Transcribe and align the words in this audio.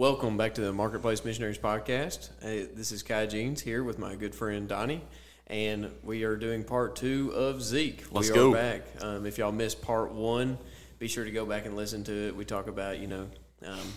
Welcome 0.00 0.38
back 0.38 0.54
to 0.54 0.62
the 0.62 0.72
Marketplace 0.72 1.26
Missionaries 1.26 1.58
Podcast. 1.58 2.30
Uh, 2.42 2.68
this 2.74 2.90
is 2.90 3.02
Kai 3.02 3.26
Jeans 3.26 3.60
here 3.60 3.84
with 3.84 3.98
my 3.98 4.14
good 4.14 4.34
friend 4.34 4.66
Donnie, 4.66 5.02
and 5.46 5.90
we 6.02 6.24
are 6.24 6.36
doing 6.36 6.64
part 6.64 6.96
two 6.96 7.30
of 7.34 7.60
Zeke. 7.62 8.06
Let's 8.10 8.30
we 8.30 8.34
go. 8.34 8.50
are 8.50 8.54
back. 8.54 8.80
Um, 9.02 9.26
if 9.26 9.36
y'all 9.36 9.52
missed 9.52 9.82
part 9.82 10.12
one, 10.12 10.56
be 10.98 11.06
sure 11.06 11.26
to 11.26 11.30
go 11.30 11.44
back 11.44 11.66
and 11.66 11.76
listen 11.76 12.02
to 12.04 12.28
it. 12.28 12.34
We 12.34 12.46
talk 12.46 12.66
about, 12.66 12.98
you 12.98 13.08
know, 13.08 13.28
um, 13.62 13.92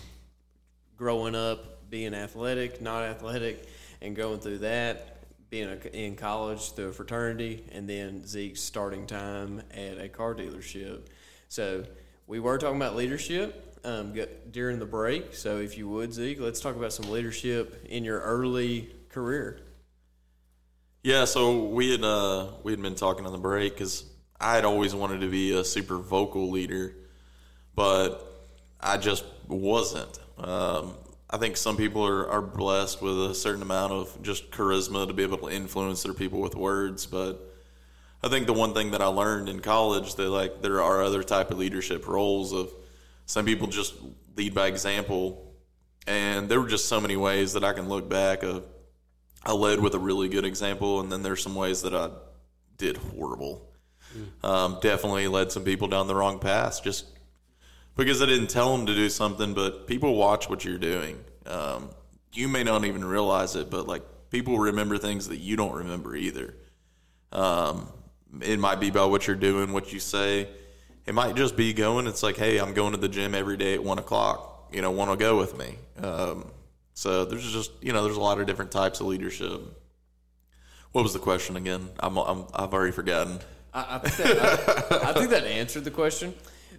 growing 0.98 1.34
up, 1.34 1.88
being 1.88 2.12
athletic, 2.12 2.82
not 2.82 3.02
athletic, 3.04 3.66
and 4.02 4.14
going 4.14 4.40
through 4.40 4.58
that, 4.58 5.24
being 5.48 5.70
a, 5.70 5.96
in 5.96 6.16
college 6.16 6.72
through 6.72 6.88
a 6.88 6.92
fraternity, 6.92 7.64
and 7.72 7.88
then 7.88 8.26
Zeke's 8.26 8.60
starting 8.60 9.06
time 9.06 9.62
at 9.70 9.96
a 9.98 10.10
car 10.10 10.34
dealership. 10.34 11.06
So 11.48 11.86
we 12.26 12.40
were 12.40 12.58
talking 12.58 12.76
about 12.76 12.94
leadership 12.94 13.73
um, 13.84 14.14
during 14.50 14.78
the 14.78 14.86
break. 14.86 15.34
So 15.34 15.58
if 15.58 15.76
you 15.78 15.88
would, 15.88 16.12
Zeke, 16.12 16.40
let's 16.40 16.60
talk 16.60 16.76
about 16.76 16.92
some 16.92 17.10
leadership 17.10 17.84
in 17.88 18.04
your 18.04 18.20
early 18.20 18.94
career. 19.10 19.60
Yeah, 21.02 21.26
so 21.26 21.64
we 21.64 21.90
had 21.92 22.02
uh, 22.02 22.48
we 22.62 22.72
had 22.72 22.80
been 22.80 22.94
talking 22.94 23.26
on 23.26 23.32
the 23.32 23.38
break 23.38 23.74
because 23.74 24.04
I 24.40 24.54
had 24.54 24.64
always 24.64 24.94
wanted 24.94 25.20
to 25.20 25.28
be 25.28 25.52
a 25.52 25.62
super 25.62 25.98
vocal 25.98 26.50
leader, 26.50 26.94
but 27.74 28.26
I 28.80 28.96
just 28.96 29.24
wasn't. 29.46 30.18
Um, 30.38 30.94
I 31.28 31.36
think 31.36 31.56
some 31.56 31.76
people 31.76 32.06
are, 32.06 32.28
are 32.30 32.40
blessed 32.40 33.02
with 33.02 33.30
a 33.30 33.34
certain 33.34 33.60
amount 33.60 33.92
of 33.92 34.22
just 34.22 34.50
charisma 34.50 35.06
to 35.06 35.12
be 35.12 35.22
able 35.22 35.38
to 35.38 35.48
influence 35.48 36.02
their 36.02 36.14
people 36.14 36.40
with 36.40 36.54
words, 36.54 37.06
but 37.06 37.52
I 38.22 38.28
think 38.28 38.46
the 38.46 38.54
one 38.54 38.72
thing 38.72 38.92
that 38.92 39.02
I 39.02 39.06
learned 39.06 39.50
in 39.50 39.60
college 39.60 40.14
that 40.14 40.30
like 40.30 40.62
there 40.62 40.82
are 40.82 41.02
other 41.02 41.22
type 41.22 41.50
of 41.50 41.58
leadership 41.58 42.06
roles 42.06 42.54
of 42.54 42.72
some 43.26 43.44
people 43.44 43.66
just 43.66 43.94
lead 44.36 44.54
by 44.54 44.66
example, 44.66 45.54
and 46.06 46.48
there 46.48 46.60
were 46.60 46.68
just 46.68 46.88
so 46.88 47.00
many 47.00 47.16
ways 47.16 47.54
that 47.54 47.64
I 47.64 47.72
can 47.72 47.88
look 47.88 48.08
back 48.08 48.42
of 48.42 48.64
I 49.44 49.52
led 49.52 49.80
with 49.80 49.94
a 49.94 49.98
really 49.98 50.28
good 50.28 50.44
example, 50.44 51.00
and 51.00 51.12
then 51.12 51.22
there's 51.22 51.42
some 51.42 51.54
ways 51.54 51.82
that 51.82 51.94
I 51.94 52.10
did 52.78 52.96
horrible. 52.96 53.68
Um, 54.42 54.78
definitely 54.80 55.28
led 55.28 55.52
some 55.52 55.64
people 55.64 55.88
down 55.88 56.06
the 56.06 56.14
wrong 56.14 56.38
path 56.38 56.82
just 56.82 57.06
because 57.96 58.22
I 58.22 58.26
didn't 58.26 58.48
tell 58.48 58.76
them 58.76 58.86
to 58.86 58.94
do 58.94 59.08
something, 59.08 59.54
but 59.54 59.86
people 59.86 60.14
watch 60.14 60.48
what 60.48 60.64
you're 60.64 60.78
doing. 60.78 61.18
Um, 61.46 61.90
you 62.32 62.48
may 62.48 62.64
not 62.64 62.84
even 62.84 63.04
realize 63.04 63.56
it, 63.56 63.70
but 63.70 63.86
like 63.86 64.02
people 64.30 64.58
remember 64.58 64.98
things 64.98 65.28
that 65.28 65.38
you 65.38 65.56
don't 65.56 65.74
remember 65.74 66.16
either. 66.16 66.54
Um, 67.32 67.88
it 68.40 68.58
might 68.58 68.80
be 68.80 68.88
about 68.88 69.10
what 69.10 69.26
you're 69.26 69.36
doing, 69.36 69.72
what 69.72 69.92
you 69.92 70.00
say. 70.00 70.48
It 71.06 71.14
might 71.14 71.36
just 71.36 71.56
be 71.56 71.72
going. 71.72 72.06
It's 72.06 72.22
like, 72.22 72.36
hey, 72.36 72.58
I'm 72.58 72.72
going 72.72 72.92
to 72.92 72.98
the 72.98 73.08
gym 73.08 73.34
every 73.34 73.56
day 73.56 73.74
at 73.74 73.84
one 73.84 73.98
o'clock. 73.98 74.68
You 74.72 74.82
know, 74.82 74.90
want 74.90 75.10
to 75.10 75.16
go 75.16 75.36
with 75.36 75.56
me? 75.58 75.76
Um, 76.02 76.50
so 76.94 77.24
there's 77.24 77.50
just 77.52 77.70
you 77.82 77.92
know, 77.92 78.04
there's 78.04 78.16
a 78.16 78.20
lot 78.20 78.40
of 78.40 78.46
different 78.46 78.70
types 78.70 79.00
of 79.00 79.06
leadership. 79.06 79.60
What 80.92 81.02
was 81.02 81.12
the 81.12 81.18
question 81.18 81.56
again? 81.56 81.88
I'm, 82.00 82.16
I'm 82.16 82.44
I've 82.54 82.72
already 82.72 82.92
forgotten. 82.92 83.40
I, 83.72 83.96
I, 83.96 83.98
think 83.98 84.38
that, 84.38 84.92
I, 85.04 85.10
I 85.10 85.12
think 85.12 85.30
that 85.30 85.44
answered 85.44 85.84
the 85.84 85.90
question. 85.90 86.34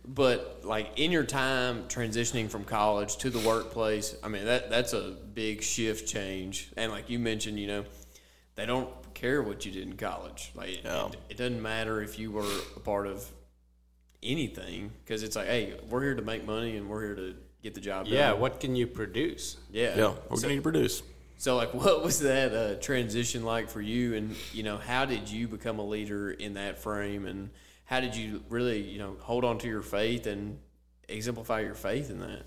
But 0.08 0.62
like 0.64 1.00
in 1.00 1.12
your 1.12 1.24
time 1.24 1.84
transitioning 1.88 2.50
from 2.50 2.64
college 2.64 3.18
to 3.18 3.30
the 3.30 3.40
workplace, 3.40 4.16
I 4.24 4.28
mean 4.30 4.46
that 4.46 4.70
that's 4.70 4.94
a 4.94 5.16
big 5.34 5.62
shift 5.62 6.08
change. 6.08 6.70
And 6.78 6.92
like 6.92 7.10
you 7.10 7.20
mentioned, 7.20 7.60
you 7.60 7.68
know, 7.68 7.86
they 8.56 8.66
don't 8.66 8.90
care 9.14 9.42
what 9.42 9.66
you 9.66 9.72
did 9.72 9.84
in 9.84 9.98
college. 9.98 10.52
Like 10.56 10.84
Yeah. 10.84 11.08
it, 11.08 11.16
it 11.32 11.38
doesn't 11.38 11.62
matter 11.62 12.02
if 12.02 12.20
you 12.20 12.32
were 12.32 12.48
a 12.76 12.80
part 12.80 13.08
of 13.08 13.30
anything 14.26 14.92
because 15.04 15.24
it's 15.24 15.36
like, 15.36 15.48
hey, 15.48 15.76
we're 15.90 16.02
here 16.02 16.16
to 16.16 16.22
make 16.22 16.46
money 16.46 16.76
and 16.78 16.90
we're 16.90 17.02
here 17.04 17.16
to 17.16 17.36
get 17.64 17.74
the 17.76 17.82
job 17.82 18.08
Yeah, 18.08 18.32
done. 18.32 18.40
what 18.40 18.60
can 18.60 18.76
you 18.76 18.88
produce? 18.88 19.58
Yeah, 19.72 19.96
Yeah, 19.98 20.14
we're 20.30 20.38
So- 20.38 20.48
going 20.48 20.58
to 20.58 20.62
produce. 20.64 21.04
so, 21.38 21.56
like, 21.56 21.74
what 21.74 22.04
was 22.04 22.20
that 22.20 22.54
uh, 22.54 22.76
transition 22.82 23.44
like 23.44 23.70
for 23.70 23.82
you? 23.82 24.16
And 24.16 24.36
you 24.54 24.64
know, 24.64 24.78
how 24.78 25.06
did 25.06 25.30
you 25.30 25.48
become 25.48 25.80
a 25.80 25.86
leader 25.86 26.32
in 26.32 26.56
that 26.56 26.80
frame? 26.80 27.26
And 27.26 27.50
how 27.86 28.00
did 28.00 28.16
you 28.16 28.44
really, 28.50 28.82
you 28.82 28.98
know, 29.00 29.16
hold 29.20 29.44
on 29.46 29.58
to 29.60 29.68
your 29.68 29.82
faith 29.82 30.26
and 30.28 30.58
exemplify 31.08 31.60
your 31.62 31.76
faith 31.76 32.10
in 32.10 32.20
that? 32.20 32.44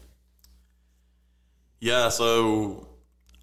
Yeah, 1.80 2.08
so 2.08 2.88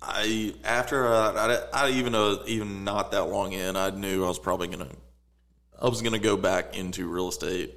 I 0.02 0.54
after 0.64 1.08
uh, 1.08 1.64
I, 1.74 1.86
I 1.88 1.90
even 1.92 2.14
uh, 2.16 2.38
even 2.48 2.84
not 2.84 3.12
that 3.12 3.26
long 3.26 3.54
in, 3.54 3.76
I 3.78 3.92
knew 3.92 4.26
I 4.26 4.28
was 4.28 4.40
probably 4.40 4.68
gonna 4.68 4.90
I 5.82 5.88
was 5.88 6.02
gonna 6.02 6.20
go 6.20 6.36
back 6.36 6.76
into 6.78 7.08
real 7.08 7.30
estate. 7.30 7.74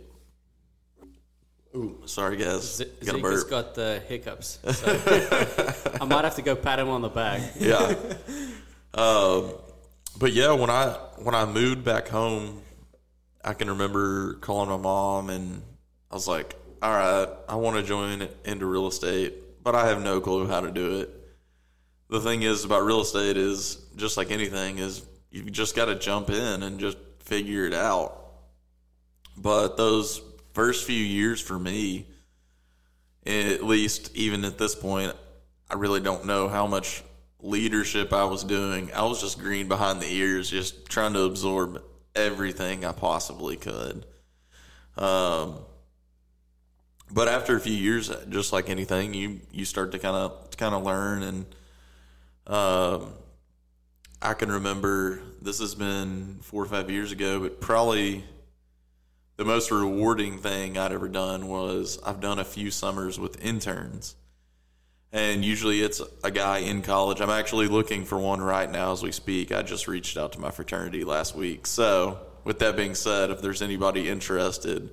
Ooh, 1.76 2.00
sorry 2.06 2.36
guys, 2.36 2.76
Z- 2.76 2.84
got 3.04 3.14
Zeke 3.16 3.24
has 3.24 3.44
got 3.44 3.74
the 3.74 4.02
hiccups. 4.08 4.58
So 4.72 4.86
I 6.00 6.04
might 6.04 6.24
have 6.24 6.36
to 6.36 6.42
go 6.42 6.56
pat 6.56 6.78
him 6.78 6.88
on 6.88 7.02
the 7.02 7.08
back. 7.08 7.40
yeah. 7.58 7.94
Um, 8.94 9.52
but 10.18 10.32
yeah, 10.32 10.52
when 10.52 10.70
I 10.70 10.92
when 11.18 11.34
I 11.34 11.44
moved 11.44 11.84
back 11.84 12.08
home, 12.08 12.62
I 13.44 13.52
can 13.52 13.68
remember 13.68 14.34
calling 14.34 14.70
my 14.70 14.78
mom 14.78 15.28
and 15.28 15.62
I 16.10 16.14
was 16.14 16.26
like, 16.26 16.56
"All 16.82 16.90
right, 16.90 17.28
I 17.48 17.56
want 17.56 17.76
to 17.76 17.82
join 17.82 18.26
into 18.46 18.64
real 18.66 18.88
estate, 18.88 19.62
but 19.62 19.74
I 19.74 19.86
have 19.88 20.02
no 20.02 20.20
clue 20.22 20.46
how 20.48 20.60
to 20.60 20.70
do 20.72 21.00
it." 21.00 21.10
The 22.08 22.18
thing 22.20 22.42
is 22.42 22.64
about 22.64 22.84
real 22.84 23.02
estate 23.02 23.36
is 23.36 23.76
just 23.94 24.16
like 24.16 24.30
anything 24.30 24.78
is 24.78 25.04
you 25.30 25.42
just 25.44 25.76
got 25.76 25.84
to 25.84 25.94
jump 25.94 26.30
in 26.30 26.62
and 26.62 26.80
just 26.80 26.96
figure 27.20 27.66
it 27.66 27.74
out. 27.74 28.18
But 29.36 29.76
those 29.76 30.22
first 30.58 30.84
few 30.84 30.96
years 30.96 31.40
for 31.40 31.56
me, 31.56 32.04
at 33.24 33.62
least 33.62 34.10
even 34.16 34.44
at 34.44 34.58
this 34.58 34.74
point, 34.74 35.14
I 35.70 35.74
really 35.74 36.00
don't 36.00 36.26
know 36.26 36.48
how 36.48 36.66
much 36.66 37.04
leadership 37.38 38.12
I 38.12 38.24
was 38.24 38.42
doing. 38.42 38.92
I 38.92 39.04
was 39.04 39.20
just 39.20 39.38
green 39.38 39.68
behind 39.68 40.00
the 40.00 40.12
ears, 40.12 40.50
just 40.50 40.86
trying 40.86 41.12
to 41.12 41.22
absorb 41.22 41.80
everything 42.16 42.84
I 42.84 42.90
possibly 42.90 43.54
could. 43.54 44.04
Um, 44.96 45.60
but 47.08 47.28
after 47.28 47.56
a 47.56 47.60
few 47.60 47.72
years, 47.72 48.10
just 48.28 48.52
like 48.52 48.68
anything, 48.68 49.14
you 49.14 49.38
you 49.52 49.64
start 49.64 49.92
to 49.92 50.00
kind 50.00 50.16
of 50.16 50.56
kind 50.56 50.74
of 50.74 50.82
learn, 50.82 51.22
and 51.22 51.46
um, 52.48 53.12
I 54.20 54.34
can 54.34 54.50
remember 54.50 55.20
this 55.40 55.60
has 55.60 55.76
been 55.76 56.40
four 56.42 56.64
or 56.64 56.66
five 56.66 56.90
years 56.90 57.12
ago, 57.12 57.38
but 57.38 57.60
probably 57.60 58.24
the 59.38 59.46
most 59.46 59.70
rewarding 59.70 60.36
thing 60.38 60.76
I'd 60.76 60.92
ever 60.92 61.08
done 61.08 61.48
was 61.48 61.98
I've 62.04 62.20
done 62.20 62.38
a 62.38 62.44
few 62.44 62.70
summers 62.70 63.18
with 63.18 63.42
interns 63.42 64.14
and 65.12 65.44
usually 65.44 65.80
it's 65.80 66.02
a 66.22 66.30
guy 66.30 66.58
in 66.58 66.82
college. 66.82 67.20
I'm 67.20 67.30
actually 67.30 67.66
looking 67.68 68.04
for 68.04 68.18
one 68.18 68.42
right 68.42 68.70
now 68.70 68.92
as 68.92 69.02
we 69.02 69.12
speak. 69.12 69.52
I 69.52 69.62
just 69.62 69.88
reached 69.88 70.18
out 70.18 70.32
to 70.32 70.40
my 70.40 70.50
fraternity 70.50 71.04
last 71.04 71.34
week. 71.34 71.66
So, 71.66 72.18
with 72.44 72.58
that 72.58 72.76
being 72.76 72.94
said, 72.94 73.30
if 73.30 73.40
there's 73.40 73.62
anybody 73.62 74.08
interested 74.08 74.90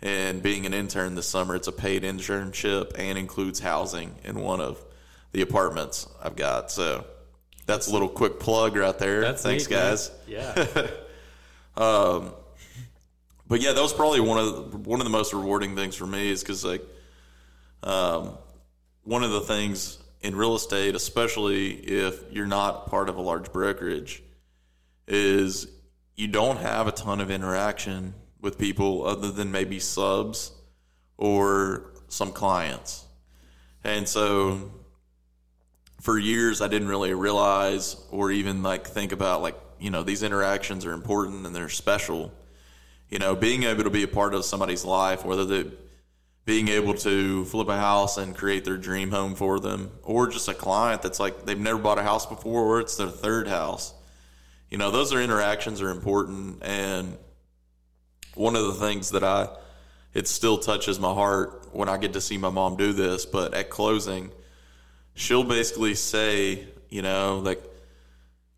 in 0.00 0.40
being 0.40 0.64
an 0.64 0.74
intern 0.74 1.16
this 1.16 1.26
summer, 1.26 1.56
it's 1.56 1.66
a 1.66 1.72
paid 1.72 2.04
internship 2.04 2.92
and 2.96 3.18
includes 3.18 3.58
housing 3.58 4.14
in 4.22 4.38
one 4.38 4.60
of 4.60 4.80
the 5.32 5.42
apartments 5.42 6.08
I've 6.22 6.36
got. 6.36 6.70
So, 6.70 7.04
that's 7.66 7.88
a 7.88 7.92
little 7.92 8.08
quick 8.08 8.38
plug 8.38 8.76
right 8.76 8.96
there. 8.96 9.22
That's 9.22 9.42
Thanks, 9.42 9.68
neat, 9.68 9.74
man. 9.74 9.90
guys. 9.90 10.10
Yeah. 10.26 10.86
Um, 11.76 12.32
but 13.48 13.62
yeah, 13.62 13.72
that 13.72 13.80
was 13.80 13.94
probably 13.94 14.20
one 14.20 14.38
of 14.38 14.70
the, 14.70 14.78
one 14.78 15.00
of 15.00 15.04
the 15.04 15.10
most 15.10 15.32
rewarding 15.32 15.74
things 15.74 15.96
for 15.96 16.06
me 16.06 16.30
is 16.30 16.42
because 16.42 16.64
like, 16.64 16.82
um, 17.82 18.36
one 19.04 19.24
of 19.24 19.30
the 19.30 19.40
things 19.40 19.98
in 20.20 20.36
real 20.36 20.54
estate, 20.54 20.94
especially 20.94 21.70
if 21.70 22.22
you're 22.30 22.46
not 22.46 22.88
part 22.88 23.08
of 23.08 23.16
a 23.16 23.22
large 23.22 23.50
brokerage, 23.52 24.22
is 25.06 25.66
you 26.14 26.28
don't 26.28 26.58
have 26.58 26.86
a 26.86 26.92
ton 26.92 27.20
of 27.20 27.30
interaction 27.30 28.12
with 28.40 28.58
people 28.58 29.06
other 29.06 29.30
than 29.30 29.50
maybe 29.50 29.78
subs 29.78 30.52
or 31.16 31.92
some 32.08 32.32
clients, 32.32 33.04
and 33.82 34.06
so 34.06 34.70
for 36.00 36.18
years 36.18 36.60
I 36.60 36.68
didn't 36.68 36.88
really 36.88 37.14
realize 37.14 37.96
or 38.10 38.30
even 38.30 38.62
like 38.62 38.86
think 38.86 39.12
about 39.12 39.42
like 39.42 39.56
you 39.78 39.90
know 39.90 40.02
these 40.02 40.22
interactions 40.22 40.84
are 40.84 40.92
important 40.92 41.46
and 41.46 41.54
they're 41.54 41.68
special 41.68 42.32
you 43.08 43.18
know, 43.18 43.34
being 43.34 43.62
able 43.62 43.84
to 43.84 43.90
be 43.90 44.02
a 44.02 44.08
part 44.08 44.34
of 44.34 44.44
somebody's 44.44 44.84
life, 44.84 45.24
whether 45.24 45.44
they 45.44 45.70
being 46.44 46.68
able 46.68 46.94
to 46.94 47.44
flip 47.44 47.68
a 47.68 47.76
house 47.76 48.16
and 48.16 48.34
create 48.34 48.64
their 48.64 48.78
dream 48.78 49.10
home 49.10 49.34
for 49.34 49.60
them, 49.60 49.90
or 50.02 50.28
just 50.28 50.48
a 50.48 50.54
client 50.54 51.02
that's 51.02 51.20
like 51.20 51.44
they've 51.44 51.58
never 51.58 51.78
bought 51.78 51.98
a 51.98 52.02
house 52.02 52.24
before, 52.24 52.62
or 52.62 52.80
it's 52.80 52.96
their 52.96 53.08
third 53.08 53.48
house. 53.48 53.92
You 54.70 54.78
know, 54.78 54.90
those 54.90 55.12
are 55.12 55.20
interactions 55.20 55.82
are 55.82 55.90
important, 55.90 56.62
and 56.62 57.16
one 58.34 58.56
of 58.56 58.66
the 58.66 58.74
things 58.74 59.10
that 59.10 59.24
I 59.24 59.48
it 60.14 60.26
still 60.26 60.58
touches 60.58 60.98
my 60.98 61.12
heart 61.12 61.68
when 61.72 61.88
I 61.88 61.98
get 61.98 62.14
to 62.14 62.20
see 62.20 62.38
my 62.38 62.50
mom 62.50 62.76
do 62.76 62.92
this. 62.92 63.26
But 63.26 63.54
at 63.54 63.70
closing, 63.70 64.30
she'll 65.14 65.44
basically 65.44 65.94
say, 65.94 66.66
you 66.88 67.02
know, 67.02 67.40
like, 67.44 67.62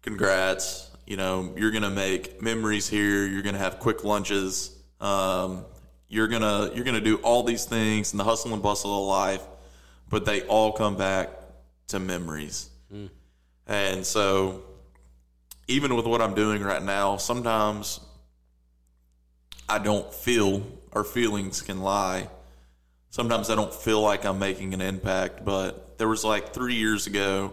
congrats. 0.02 0.89
You 1.10 1.16
know, 1.16 1.52
you're 1.56 1.72
gonna 1.72 1.90
make 1.90 2.40
memories 2.40 2.88
here. 2.88 3.26
You're 3.26 3.42
gonna 3.42 3.58
have 3.58 3.80
quick 3.80 4.04
lunches. 4.04 4.78
Um, 5.00 5.64
you're 6.06 6.28
gonna 6.28 6.70
you're 6.72 6.84
gonna 6.84 7.00
do 7.00 7.16
all 7.16 7.42
these 7.42 7.64
things 7.64 8.12
in 8.12 8.16
the 8.16 8.22
hustle 8.22 8.54
and 8.54 8.62
bustle 8.62 8.96
of 8.96 9.08
life, 9.08 9.42
but 10.08 10.24
they 10.24 10.42
all 10.42 10.70
come 10.70 10.96
back 10.96 11.30
to 11.88 11.98
memories. 11.98 12.70
And 13.66 14.06
so, 14.06 14.62
even 15.66 15.96
with 15.96 16.06
what 16.06 16.22
I'm 16.22 16.34
doing 16.34 16.62
right 16.62 16.80
now, 16.82 17.16
sometimes 17.16 17.98
I 19.68 19.80
don't 19.80 20.14
feel, 20.14 20.64
or 20.92 21.02
feelings 21.02 21.60
can 21.60 21.80
lie. 21.80 22.28
Sometimes 23.10 23.50
I 23.50 23.56
don't 23.56 23.74
feel 23.74 24.00
like 24.00 24.24
I'm 24.24 24.38
making 24.38 24.74
an 24.74 24.80
impact, 24.80 25.44
but 25.44 25.98
there 25.98 26.06
was 26.06 26.22
like 26.22 26.54
three 26.54 26.74
years 26.74 27.08
ago, 27.08 27.52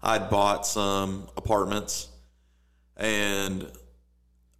I'd 0.00 0.30
bought 0.30 0.64
some 0.64 1.26
apartments, 1.36 2.07
and 2.98 3.70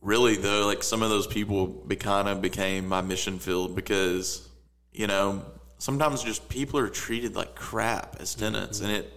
really 0.01 0.37
though, 0.37 0.67
like 0.67 0.83
some 0.83 1.03
of 1.03 1.11
those 1.11 1.27
people 1.27 1.67
be 1.67 1.97
kind 1.97 2.29
of 2.29 2.41
became 2.41 2.89
my 2.89 3.01
mission 3.01 3.39
field 3.39 3.75
because, 3.75 4.49
you 4.93 5.07
know, 5.07 5.45
sometimes 5.79 6.23
just 6.23 6.49
people 6.49 6.79
are 6.79 6.89
treated 6.89 7.35
like 7.35 7.55
crap 7.55 8.17
as 8.21 8.35
tenants, 8.35 8.81
and 8.81 8.91
it 8.91 9.13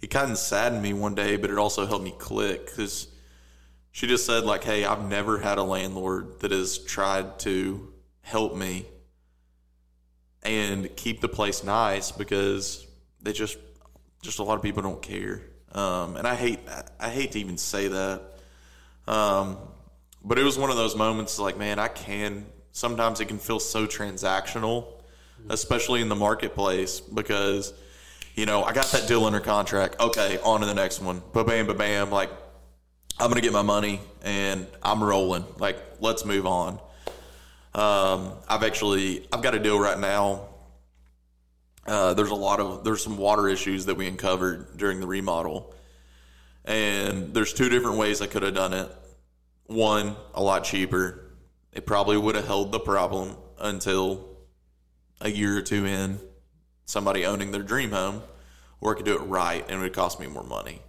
it 0.00 0.08
kind 0.08 0.30
of 0.30 0.38
saddened 0.38 0.82
me 0.82 0.92
one 0.92 1.14
day, 1.14 1.36
but 1.36 1.50
it 1.50 1.58
also 1.58 1.86
helped 1.86 2.04
me 2.04 2.14
click 2.18 2.66
because 2.66 3.08
she 3.92 4.06
just 4.06 4.26
said 4.26 4.44
like, 4.44 4.64
"Hey, 4.64 4.84
I've 4.84 5.08
never 5.08 5.38
had 5.38 5.58
a 5.58 5.62
landlord 5.62 6.40
that 6.40 6.50
has 6.50 6.78
tried 6.78 7.38
to 7.40 7.92
help 8.20 8.54
me 8.56 8.86
and 10.42 10.94
keep 10.96 11.20
the 11.20 11.28
place 11.28 11.62
nice 11.62 12.10
because 12.10 12.86
they 13.20 13.32
just 13.32 13.58
just 14.22 14.38
a 14.38 14.42
lot 14.42 14.54
of 14.54 14.62
people 14.62 14.82
don't 14.82 15.02
care." 15.02 15.42
Um, 15.72 16.16
and 16.16 16.26
I 16.26 16.34
hate 16.34 16.60
I 16.98 17.08
hate 17.08 17.32
to 17.32 17.40
even 17.40 17.56
say 17.58 17.88
that, 17.88 18.22
um, 19.06 19.56
but 20.24 20.38
it 20.38 20.44
was 20.44 20.58
one 20.58 20.70
of 20.70 20.76
those 20.76 20.96
moments 20.96 21.38
like, 21.38 21.56
man, 21.56 21.78
I 21.78 21.88
can 21.88 22.46
sometimes 22.72 23.20
it 23.20 23.26
can 23.26 23.38
feel 23.38 23.60
so 23.60 23.86
transactional, 23.86 24.86
especially 25.48 26.00
in 26.00 26.08
the 26.08 26.16
marketplace 26.16 27.00
because 27.00 27.72
you 28.34 28.46
know 28.46 28.64
I 28.64 28.72
got 28.72 28.86
that 28.86 29.06
deal 29.06 29.24
under 29.24 29.40
contract. 29.40 30.00
Okay, 30.00 30.38
on 30.42 30.60
to 30.60 30.66
the 30.66 30.74
next 30.74 31.00
one. 31.00 31.22
Ba 31.32 31.44
bam, 31.44 31.66
ba 31.66 31.74
bam. 31.74 32.10
Like 32.10 32.30
I'm 33.18 33.28
gonna 33.28 33.40
get 33.40 33.52
my 33.52 33.62
money 33.62 34.00
and 34.22 34.66
I'm 34.82 35.02
rolling. 35.02 35.44
Like 35.58 35.78
let's 36.00 36.24
move 36.24 36.46
on. 36.46 36.80
Um, 37.74 38.32
I've 38.48 38.62
actually 38.62 39.26
I've 39.32 39.42
got 39.42 39.54
a 39.54 39.58
deal 39.58 39.78
right 39.78 39.98
now. 39.98 40.48
Uh, 41.86 42.14
there's 42.14 42.30
a 42.30 42.34
lot 42.34 42.60
of 42.60 42.84
there's 42.84 43.02
some 43.02 43.16
water 43.16 43.48
issues 43.48 43.86
that 43.86 43.96
we 43.96 44.06
uncovered 44.06 44.76
during 44.76 45.00
the 45.00 45.06
remodel, 45.06 45.74
and 46.64 47.34
there's 47.34 47.52
two 47.52 47.68
different 47.68 47.96
ways 47.96 48.20
I 48.20 48.26
could 48.26 48.42
have 48.42 48.54
done 48.54 48.72
it. 48.72 48.90
One, 49.66 50.16
a 50.34 50.42
lot 50.42 50.64
cheaper. 50.64 51.32
It 51.72 51.86
probably 51.86 52.16
would 52.16 52.34
have 52.34 52.46
held 52.46 52.72
the 52.72 52.80
problem 52.80 53.36
until 53.58 54.28
a 55.20 55.30
year 55.30 55.56
or 55.56 55.62
two 55.62 55.86
in, 55.86 56.20
somebody 56.84 57.24
owning 57.24 57.52
their 57.52 57.62
dream 57.62 57.90
home, 57.90 58.22
or 58.80 58.92
I 58.92 58.96
could 58.96 59.06
do 59.06 59.14
it 59.14 59.22
right 59.22 59.64
and 59.68 59.80
it 59.80 59.82
would 59.82 59.92
cost 59.92 60.20
me 60.20 60.26
more 60.26 60.44
money. 60.44 60.82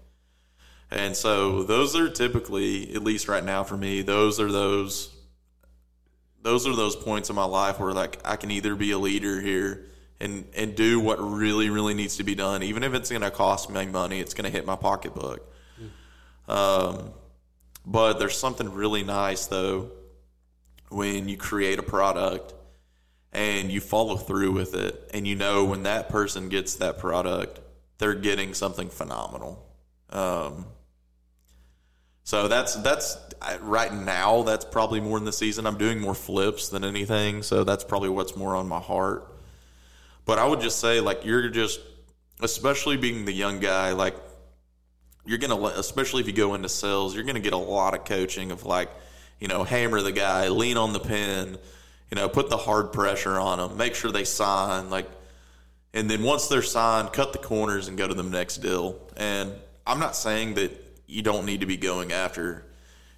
And 0.92 1.16
so 1.16 1.64
those 1.64 1.96
are 1.96 2.10
typically, 2.10 2.94
at 2.94 3.04
least 3.04 3.28
right 3.28 3.44
now 3.44 3.64
for 3.64 3.78
me, 3.78 4.02
those 4.02 4.40
are 4.40 4.52
those 4.52 5.10
those 6.42 6.68
are 6.68 6.75
those 6.75 6.96
points 6.96 7.30
in 7.30 7.38
my 7.38 7.46
life 7.46 7.80
where 7.80 7.94
like 7.94 8.20
I 8.25 8.36
can 8.36 8.52
either 8.52 8.75
be 8.75 8.92
a 8.92 8.98
leader 8.98 9.40
here 9.40 9.86
and 10.20 10.46
and 10.56 10.75
do 10.75 11.00
what 11.00 11.18
really 11.20 11.70
really 11.70 11.94
needs 11.94 12.18
to 12.18 12.24
be 12.24 12.36
done, 12.36 12.64
even 12.64 12.84
if 12.84 12.94
it's 12.94 13.10
going 13.10 13.22
to 13.22 13.31
cost 13.31 13.70
me 13.70 13.86
money, 13.88 14.20
it's 14.20 14.34
going 14.34 14.46
to 14.46 14.52
hit 14.52 14.66
my 14.66 14.75
pocketbook. 14.75 15.53
Um, 16.48 17.12
but 17.86 18.13
there's 18.13 18.38
something 18.38 18.72
really 18.74 19.04
nice 19.04 19.48
though 19.48 19.92
when 20.90 21.28
you 21.28 21.38
create 21.38 21.80
a 21.80 21.84
product 21.84 22.54
and 23.31 23.72
you 23.72 23.81
follow 23.81 24.16
through 24.16 24.51
with 24.51 24.75
it, 24.75 25.10
and 25.13 25.28
you 25.28 25.36
know 25.36 25.66
when 25.66 25.84
that 25.84 26.07
person 26.10 26.50
gets 26.50 26.75
that 26.75 27.00
product, 27.00 27.60
they're 27.98 28.13
getting 28.13 28.54
something 28.54 28.90
phenomenal. 28.90 29.66
Um, 30.12 30.66
so 32.24 32.48
that's 32.48 32.75
that's 32.75 33.18
right 33.62 33.94
now. 33.94 34.44
That's 34.44 34.66
probably 34.66 35.01
more 35.01 35.18
in 35.18 35.25
the 35.25 35.34
season. 35.34 35.66
I'm 35.66 35.78
doing 35.78 36.00
more 36.00 36.13
flips 36.13 36.69
than 36.69 36.84
anything, 36.84 37.42
so 37.42 37.63
that's 37.63 37.84
probably 37.84 38.10
what's 38.10 38.36
more 38.36 38.56
on 38.56 38.68
my 38.68 38.80
heart. 38.80 39.28
But 40.25 40.39
I 40.39 40.48
would 40.48 40.62
just 40.62 40.80
say, 40.80 41.01
like, 41.01 41.25
you're 41.25 41.50
just, 41.50 41.81
especially 42.39 42.96
being 42.98 43.25
the 43.25 43.34
young 43.34 43.60
guy, 43.60 43.92
like, 43.92 44.16
you're 45.25 45.38
gonna, 45.38 45.62
especially 45.78 46.22
if 46.22 46.28
you 46.28 46.34
go 46.34 46.54
into 46.54 46.70
sales, 46.70 47.16
you're 47.16 47.24
gonna 47.24 47.40
get 47.40 47.54
a 47.54 47.58
lot 47.58 47.94
of 47.94 48.06
coaching 48.06 48.52
of 48.52 48.66
like, 48.66 48.90
you 49.40 49.48
know, 49.48 49.64
hammer 49.64 50.02
the 50.02 50.12
guy, 50.12 50.50
lean 50.50 50.78
on 50.78 50.94
the 50.94 51.00
pin, 51.00 51.58
you 52.12 52.16
know, 52.16 52.30
put 52.30 52.50
the 52.50 52.58
hard 52.58 52.94
pressure 52.94 53.40
on 53.40 53.58
them, 53.58 53.78
make 53.78 53.96
sure 53.96 54.12
they 54.12 54.24
sign, 54.24 54.90
like, 54.90 55.10
and 55.94 56.10
then 56.10 56.24
once 56.24 56.48
they're 56.48 56.62
signed, 56.62 57.14
cut 57.14 57.34
the 57.34 57.40
corners 57.40 57.88
and 57.88 57.98
go 57.98 58.08
to 58.08 58.14
the 58.14 58.24
next 58.24 58.58
deal. 58.58 59.00
And 59.16 59.54
I'm 59.86 60.00
not 60.00 60.16
saying 60.16 60.56
that 60.56 60.72
you 61.08 61.22
don't 61.22 61.46
need 61.46 61.60
to 61.60 61.66
be 61.66 61.78
going 61.78 62.12
after, 62.12 62.66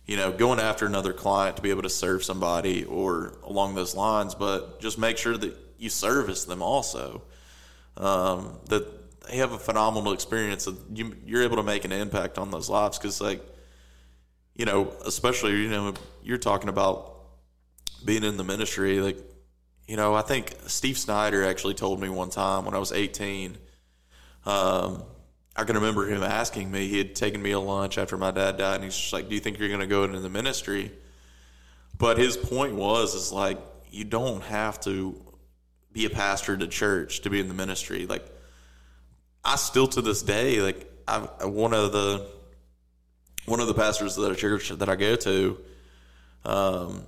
you 0.05 0.17
know, 0.17 0.31
going 0.31 0.59
after 0.59 0.85
another 0.85 1.13
client 1.13 1.55
to 1.55 1.61
be 1.61 1.69
able 1.69 1.83
to 1.83 1.89
serve 1.89 2.23
somebody 2.23 2.83
or 2.83 3.33
along 3.43 3.75
those 3.75 3.95
lines, 3.95 4.35
but 4.35 4.81
just 4.81 4.97
make 4.97 5.17
sure 5.17 5.37
that 5.37 5.55
you 5.77 5.89
service 5.89 6.45
them 6.45 6.61
also. 6.61 7.21
Um, 7.97 8.59
that 8.67 8.85
have 9.31 9.51
a 9.51 9.59
phenomenal 9.59 10.13
experience. 10.13 10.67
You, 10.93 11.15
you're 11.25 11.43
able 11.43 11.57
to 11.57 11.63
make 11.63 11.85
an 11.85 11.91
impact 11.91 12.37
on 12.37 12.51
those 12.51 12.69
lives 12.69 12.97
because, 12.97 13.21
like, 13.21 13.45
you 14.55 14.65
know, 14.65 14.93
especially 15.05 15.51
you 15.51 15.69
know, 15.69 15.93
you're 16.23 16.37
talking 16.37 16.69
about 16.69 17.13
being 18.03 18.23
in 18.23 18.37
the 18.37 18.43
ministry, 18.43 18.99
like 18.99 19.17
you 19.87 19.97
know, 19.97 20.15
I 20.15 20.21
think 20.21 20.55
Steve 20.67 20.97
Snyder 20.97 21.43
actually 21.43 21.75
told 21.75 21.99
me 21.99 22.09
one 22.09 22.29
time 22.29 22.65
when 22.65 22.73
I 22.73 22.79
was 22.79 22.91
18. 22.91 23.57
Um, 24.45 25.03
I 25.55 25.63
can 25.63 25.75
remember 25.75 26.07
him 26.07 26.23
asking 26.23 26.71
me. 26.71 26.87
He 26.87 26.97
had 26.97 27.15
taken 27.15 27.41
me 27.41 27.51
to 27.51 27.59
lunch 27.59 27.97
after 27.97 28.17
my 28.17 28.31
dad 28.31 28.57
died, 28.57 28.75
and 28.75 28.83
he's 28.83 28.95
just 28.95 29.13
like, 29.13 29.29
"Do 29.29 29.35
you 29.35 29.41
think 29.41 29.59
you're 29.59 29.67
going 29.67 29.81
to 29.81 29.87
go 29.87 30.03
into 30.03 30.19
the 30.19 30.29
ministry?" 30.29 30.91
But 31.97 32.17
his 32.17 32.35
point 32.35 32.75
was, 32.75 33.15
is 33.15 33.31
like, 33.31 33.57
you 33.89 34.03
don't 34.03 34.43
have 34.43 34.79
to 34.81 35.15
be 35.91 36.05
a 36.05 36.09
pastor 36.09 36.57
to 36.57 36.67
church 36.67 37.21
to 37.21 37.29
be 37.29 37.39
in 37.39 37.47
the 37.47 37.53
ministry. 37.53 38.05
Like, 38.05 38.25
I 39.45 39.55
still 39.57 39.87
to 39.87 40.01
this 40.01 40.21
day, 40.21 40.59
like, 40.61 40.91
I 41.07 41.45
one 41.45 41.73
of 41.73 41.91
the 41.91 42.25
one 43.45 43.59
of 43.59 43.67
the 43.67 43.75
pastors 43.75 44.17
at 44.17 44.31
a 44.31 44.35
church 44.35 44.69
that 44.69 44.89
I 44.89 44.95
go 44.95 45.15
to, 45.15 45.57
um, 46.43 47.03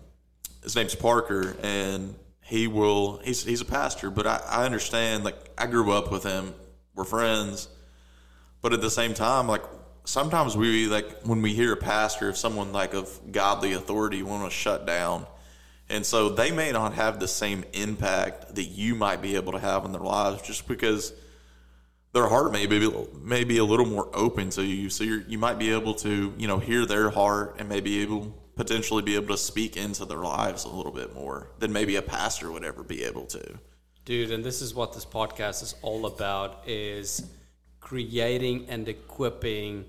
his 0.64 0.76
name's 0.76 0.96
Parker, 0.96 1.56
and 1.64 2.16
he 2.42 2.68
will. 2.68 3.18
He's 3.24 3.44
he's 3.44 3.62
a 3.62 3.66
pastor, 3.66 4.10
but 4.10 4.28
I, 4.28 4.42
I 4.48 4.66
understand. 4.66 5.24
Like 5.24 5.36
I 5.58 5.68
grew 5.68 5.92
up 5.92 6.12
with 6.12 6.24
him. 6.24 6.54
We're 6.96 7.04
friends, 7.04 7.70
but 8.62 8.74
at 8.74 8.82
the 8.82 8.92
same 8.92 9.14
time, 9.14 9.48
like 9.48 9.64
sometimes 10.06 10.56
we 10.56 10.88
like 10.88 11.24
when 11.24 11.42
we 11.42 11.54
hear 11.54 11.74
a 11.74 11.78
pastor, 11.78 12.30
if 12.30 12.38
someone 12.38 12.72
like 12.72 12.94
of 12.94 13.20
godly 13.32 13.74
authority 13.74 14.24
want 14.24 14.50
to 14.50 14.56
shut 14.56 14.86
down, 14.86 15.26
and 15.90 16.06
so 16.06 16.30
they 16.30 16.52
may 16.52 16.72
not 16.72 16.94
have 16.94 17.20
the 17.20 17.28
same 17.28 17.64
impact 17.74 18.56
that 18.56 18.64
you 18.66 18.96
might 18.96 19.22
be 19.22 19.36
able 19.36 19.54
to 19.54 19.60
have 19.60 19.86
in 19.86 19.92
their 19.92 20.02
lives, 20.02 20.42
just 20.42 20.68
because 20.68 21.14
their 22.18 22.28
heart 22.28 22.52
may 22.52 22.66
be 22.66 22.80
may 23.22 23.44
be 23.44 23.58
a 23.60 23.64
little 23.72 23.86
more 23.86 24.10
open 24.14 24.50
to 24.58 24.64
you. 24.64 24.90
So 24.90 25.04
you 25.04 25.24
you 25.28 25.38
might 25.38 25.60
be 25.60 25.72
able 25.72 25.94
to 26.06 26.34
you 26.42 26.48
know 26.48 26.58
hear 26.70 26.86
their 26.86 27.10
heart 27.12 27.56
and 27.60 27.70
maybe 27.70 28.02
able 28.02 28.22
potentially 28.56 29.04
be 29.04 29.16
able 29.16 29.28
to 29.28 29.38
speak 29.52 29.78
into 29.78 30.04
their 30.04 30.24
lives 30.38 30.66
a 30.66 30.70
little 30.78 30.92
bit 30.92 31.14
more 31.14 31.40
than 31.60 31.72
maybe 31.72 31.96
a 31.96 32.02
pastor 32.02 32.52
would 32.52 32.64
ever 32.66 32.82
be 32.82 33.04
able 33.04 33.26
to. 33.28 33.44
Dude, 34.04 34.32
and 34.32 34.44
this 34.44 34.62
is 34.64 34.74
what 34.74 34.94
this 34.94 35.06
podcast 35.06 35.62
is 35.62 35.76
all 35.84 36.08
about 36.08 36.68
is 36.68 37.22
creating 37.80 38.66
and 38.68 38.88
equipping 38.88 39.86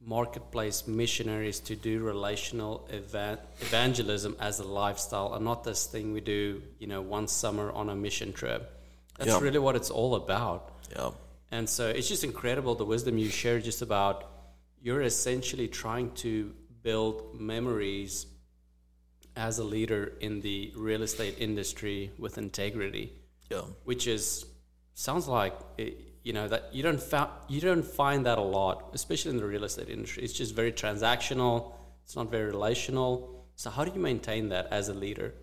marketplace 0.00 0.86
missionaries 0.88 1.60
to 1.60 1.76
do 1.76 2.02
relational 2.02 2.88
eva- 2.92 3.38
evangelism 3.60 4.36
as 4.40 4.58
a 4.58 4.64
lifestyle 4.64 5.32
and 5.34 5.44
not 5.44 5.62
this 5.64 5.86
thing 5.86 6.12
we 6.12 6.20
do, 6.20 6.60
you 6.80 6.86
know, 6.88 7.00
one 7.00 7.28
summer 7.28 7.70
on 7.72 7.88
a 7.90 7.94
mission 7.94 8.32
trip. 8.32 8.60
That's 9.18 9.30
Yeah. 9.30 9.40
really 9.40 9.60
what 9.60 9.76
it's 9.76 9.90
all 9.90 10.16
about. 10.16 10.60
Yeah. 10.90 11.10
And 11.54 11.68
so 11.68 11.88
it's 11.88 12.08
just 12.08 12.24
incredible 12.24 12.74
the 12.74 12.84
wisdom 12.84 13.16
you 13.16 13.28
share 13.28 13.60
just 13.60 13.80
about 13.80 14.16
you're 14.82 15.02
essentially 15.02 15.68
trying 15.68 16.10
to 16.24 16.52
build 16.82 17.40
memories 17.40 18.26
as 19.36 19.58
a 19.60 19.64
leader 19.64 20.02
in 20.20 20.40
the 20.40 20.72
real 20.76 21.02
estate 21.02 21.36
industry 21.38 22.10
with 22.18 22.38
integrity, 22.38 23.12
Yeah. 23.52 23.62
which 23.84 24.08
is 24.08 24.44
sounds 24.94 25.26
like 25.28 25.54
it, 25.78 25.92
you 26.24 26.32
know 26.32 26.48
that 26.48 26.74
you 26.74 26.82
don't 26.82 27.00
you 27.48 27.60
don't 27.60 27.84
find 27.84 28.26
that 28.26 28.38
a 28.38 28.48
lot, 28.58 28.76
especially 28.92 29.30
in 29.30 29.36
the 29.36 29.46
real 29.46 29.64
estate 29.64 29.88
industry. 29.88 30.24
It's 30.24 30.32
just 30.42 30.56
very 30.56 30.72
transactional. 30.72 31.54
It's 32.04 32.16
not 32.16 32.32
very 32.32 32.46
relational. 32.46 33.46
So 33.54 33.70
how 33.70 33.84
do 33.84 33.92
you 33.92 34.00
maintain 34.00 34.48
that 34.48 34.66
as 34.72 34.88
a 34.88 34.94
leader? 34.94 35.34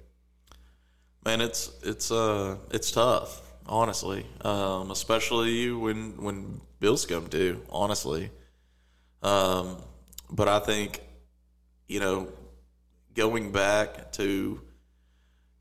Man, 1.25 1.39
it's 1.39 1.71
it's 1.83 2.11
uh 2.11 2.57
it's 2.71 2.91
tough, 2.91 3.31
honestly. 3.71 4.25
Um, 4.41 4.91
especially 4.91 5.71
when 5.71 6.21
when 6.21 6.61
bills 6.79 7.05
come 7.05 7.27
due, 7.27 7.61
honestly. 7.69 8.29
Um, 9.23 9.77
but 10.29 10.47
I 10.47 10.59
think, 10.59 11.01
you 11.87 11.99
know, 11.99 12.27
going 13.15 13.51
back 13.51 14.11
to 14.13 14.61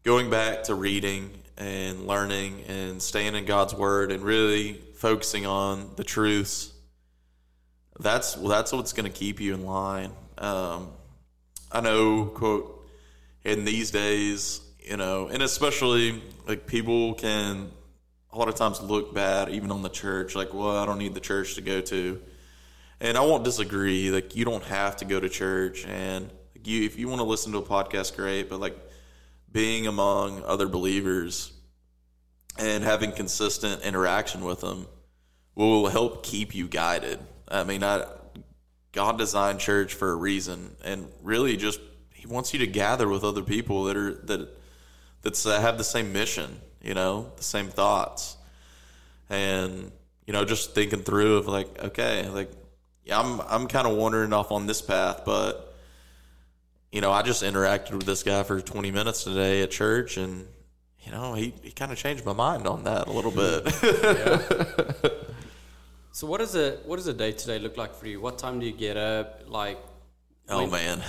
going 0.02 0.28
back 0.28 0.64
to 0.64 0.74
reading 0.74 1.30
and 1.56 2.06
learning 2.06 2.64
and 2.68 3.00
staying 3.00 3.34
in 3.34 3.44
God's 3.44 3.74
word 3.74 4.10
and 4.10 4.22
really 4.22 4.80
focusing 4.96 5.46
on 5.46 5.90
the 5.96 6.04
truths, 6.04 6.72
that's 7.98 8.34
that's 8.34 8.72
what's 8.72 8.92
going 8.92 9.10
to 9.10 9.16
keep 9.16 9.40
you 9.40 9.54
in 9.54 9.64
line. 9.64 10.12
Um, 10.38 10.88
I 11.70 11.80
know, 11.80 12.24
quote, 12.24 12.88
in 13.44 13.64
these 13.64 13.90
days, 13.90 14.60
you 14.80 14.96
know, 14.96 15.28
and 15.28 15.42
especially 15.42 16.20
like 16.48 16.66
people 16.66 17.14
can 17.14 17.70
a 18.32 18.38
lot 18.38 18.49
of 18.49 18.54
times 18.54 18.80
look 18.80 19.14
bad 19.14 19.49
even 19.49 19.70
on 19.70 19.82
the 19.82 19.88
church, 19.88 20.34
like, 20.34 20.54
well, 20.54 20.76
I 20.76 20.87
don't 20.87 20.99
need 20.99 21.14
the 21.14 21.20
church 21.20 21.56
to 21.56 21.60
go 21.60 21.80
to. 21.80 22.20
And 23.00 23.16
I 23.16 23.22
won't 23.22 23.44
disagree. 23.44 24.10
Like, 24.10 24.37
you 24.37 24.44
don't 24.44 24.64
have 24.64 24.96
to 24.99 25.04
go 25.04 25.18
to 25.18 25.28
church, 25.28 25.87
and 25.87 26.30
like 26.54 26.66
you 26.66 26.84
if 26.84 26.99
you 26.99 27.08
want 27.08 27.20
to 27.20 27.25
listen 27.25 27.52
to 27.52 27.58
a 27.58 27.62
podcast, 27.62 28.14
great. 28.14 28.50
But 28.50 28.60
like 28.60 28.76
being 29.50 29.87
among 29.87 30.44
other 30.44 30.68
believers 30.68 31.52
and 32.58 32.84
having 32.84 33.12
consistent 33.12 33.82
interaction 33.82 34.44
with 34.44 34.60
them 34.60 34.87
will 35.54 35.87
help 35.87 36.22
keep 36.22 36.54
you 36.54 36.68
guided. 36.68 37.18
I 37.49 37.64
mean, 37.64 37.82
I, 37.82 38.04
God 38.92 39.18
designed 39.18 39.60
church 39.60 39.94
for 39.94 40.10
a 40.10 40.16
reason, 40.16 40.76
and 40.84 41.10
really 41.22 41.56
just 41.56 41.80
He 42.12 42.26
wants 42.26 42.52
you 42.52 42.60
to 42.60 42.66
gather 42.66 43.08
with 43.08 43.25
other 43.25 43.42
people 43.42 43.84
that 43.84 43.96
are 43.96 44.14
that 44.14 44.49
that 45.22 45.46
uh, 45.46 45.60
have 45.60 45.78
the 45.78 45.84
same 45.84 46.12
mission, 46.12 46.60
you 46.82 46.94
know, 46.94 47.32
the 47.37 47.42
same 47.42 47.68
thoughts, 47.68 48.37
and 49.28 49.92
you 50.26 50.32
know, 50.32 50.44
just 50.44 50.75
thinking 50.75 51.00
through 51.00 51.38
of 51.38 51.46
like, 51.49 51.82
okay, 51.82 52.28
like, 52.28 52.50
yeah, 53.04 53.18
I'm 53.20 53.40
I'm 53.40 53.66
kind 53.68 53.87
of 53.87 53.96
wandering 53.96 54.32
off 54.32 54.52
on 54.52 54.66
this 54.66 54.82
path, 54.82 55.22
but 55.25 55.75
you 56.92 57.00
know, 57.00 57.12
I 57.12 57.22
just 57.22 57.42
interacted 57.42 57.92
with 57.92 58.04
this 58.04 58.22
guy 58.22 58.42
for 58.42 58.60
20 58.60 58.90
minutes 58.90 59.25
today 59.25 59.62
at 59.62 59.70
church, 59.70 60.16
and 60.16 60.46
you 61.04 61.12
know, 61.12 61.34
he, 61.34 61.54
he 61.62 61.70
kind 61.70 61.92
of 61.92 61.99
changed 61.99 62.25
my 62.26 62.32
mind 62.32 62.66
on 62.66 62.84
that 62.84 63.06
a 63.06 63.12
little 63.12 63.30
bit. 63.30 65.16
So 66.12 66.26
what 66.26 66.40
is 66.40 66.56
a 66.56 66.72
what 66.84 66.96
does 66.96 67.06
a 67.06 67.14
day 67.14 67.32
today 67.32 67.58
look 67.58 67.76
like 67.76 67.94
for 67.94 68.06
you? 68.06 68.20
What 68.20 68.37
time 68.37 68.58
do 68.58 68.66
you 68.66 68.72
get 68.72 68.96
up? 68.96 69.42
Like, 69.46 69.78
oh 70.49 70.62
when- 70.62 70.70
man, 70.70 71.02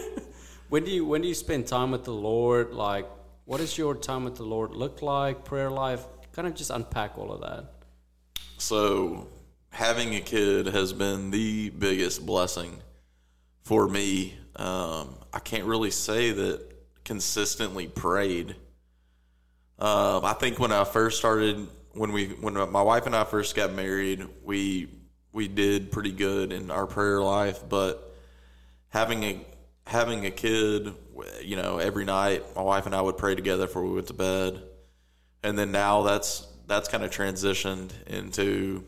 when 0.68 0.84
do 0.84 0.90
you 0.90 1.04
when 1.04 1.20
do 1.22 1.28
you 1.28 1.34
spend 1.34 1.66
time 1.66 1.90
with 1.90 2.04
the 2.04 2.12
Lord? 2.14 2.72
Like, 2.72 3.06
what 3.52 3.60
does 3.60 3.76
your 3.76 3.94
time 3.94 4.24
with 4.24 4.36
the 4.36 4.44
Lord 4.44 4.70
look 4.70 5.02
like? 5.02 5.44
Prayer 5.44 5.70
life? 5.70 6.02
Kind 6.32 6.48
of 6.48 6.54
just 6.54 6.70
unpack 6.70 7.18
all 7.18 7.30
of 7.30 7.42
that. 7.42 7.66
so 8.56 9.28
having 9.68 10.14
a 10.14 10.22
kid 10.22 10.68
has 10.68 10.94
been 10.94 11.30
the 11.30 11.68
biggest 11.68 12.24
blessing 12.24 12.80
for 13.60 13.86
me. 13.86 14.38
Um, 14.56 15.16
I 15.34 15.38
can't 15.38 15.66
really 15.66 15.90
say 15.90 16.30
that 16.30 16.62
consistently 17.04 17.88
prayed. 17.88 18.56
Um, 19.78 20.24
I 20.24 20.32
think 20.32 20.58
when 20.58 20.72
I 20.72 20.84
first 20.84 21.18
started, 21.18 21.68
when 21.92 22.12
we, 22.12 22.28
when 22.28 22.54
my 22.54 22.80
wife 22.80 23.04
and 23.04 23.14
I 23.14 23.24
first 23.24 23.54
got 23.54 23.74
married, 23.74 24.26
we 24.42 24.88
we 25.34 25.46
did 25.46 25.92
pretty 25.92 26.12
good 26.12 26.54
in 26.54 26.70
our 26.70 26.86
prayer 26.86 27.20
life. 27.20 27.62
But 27.68 28.16
having 28.88 29.22
a 29.24 29.44
having 29.86 30.26
a 30.26 30.30
kid, 30.30 30.94
you 31.42 31.56
know, 31.56 31.78
every 31.78 32.04
night, 32.04 32.44
my 32.54 32.62
wife 32.62 32.86
and 32.86 32.94
I 32.94 33.00
would 33.00 33.16
pray 33.16 33.34
together 33.34 33.66
before 33.66 33.84
we 33.84 33.94
went 33.94 34.08
to 34.08 34.14
bed, 34.14 34.62
and 35.42 35.58
then 35.58 35.72
now 35.72 36.02
that's 36.02 36.46
that's 36.66 36.88
kind 36.88 37.04
of 37.04 37.10
transitioned 37.10 37.90
into 38.06 38.84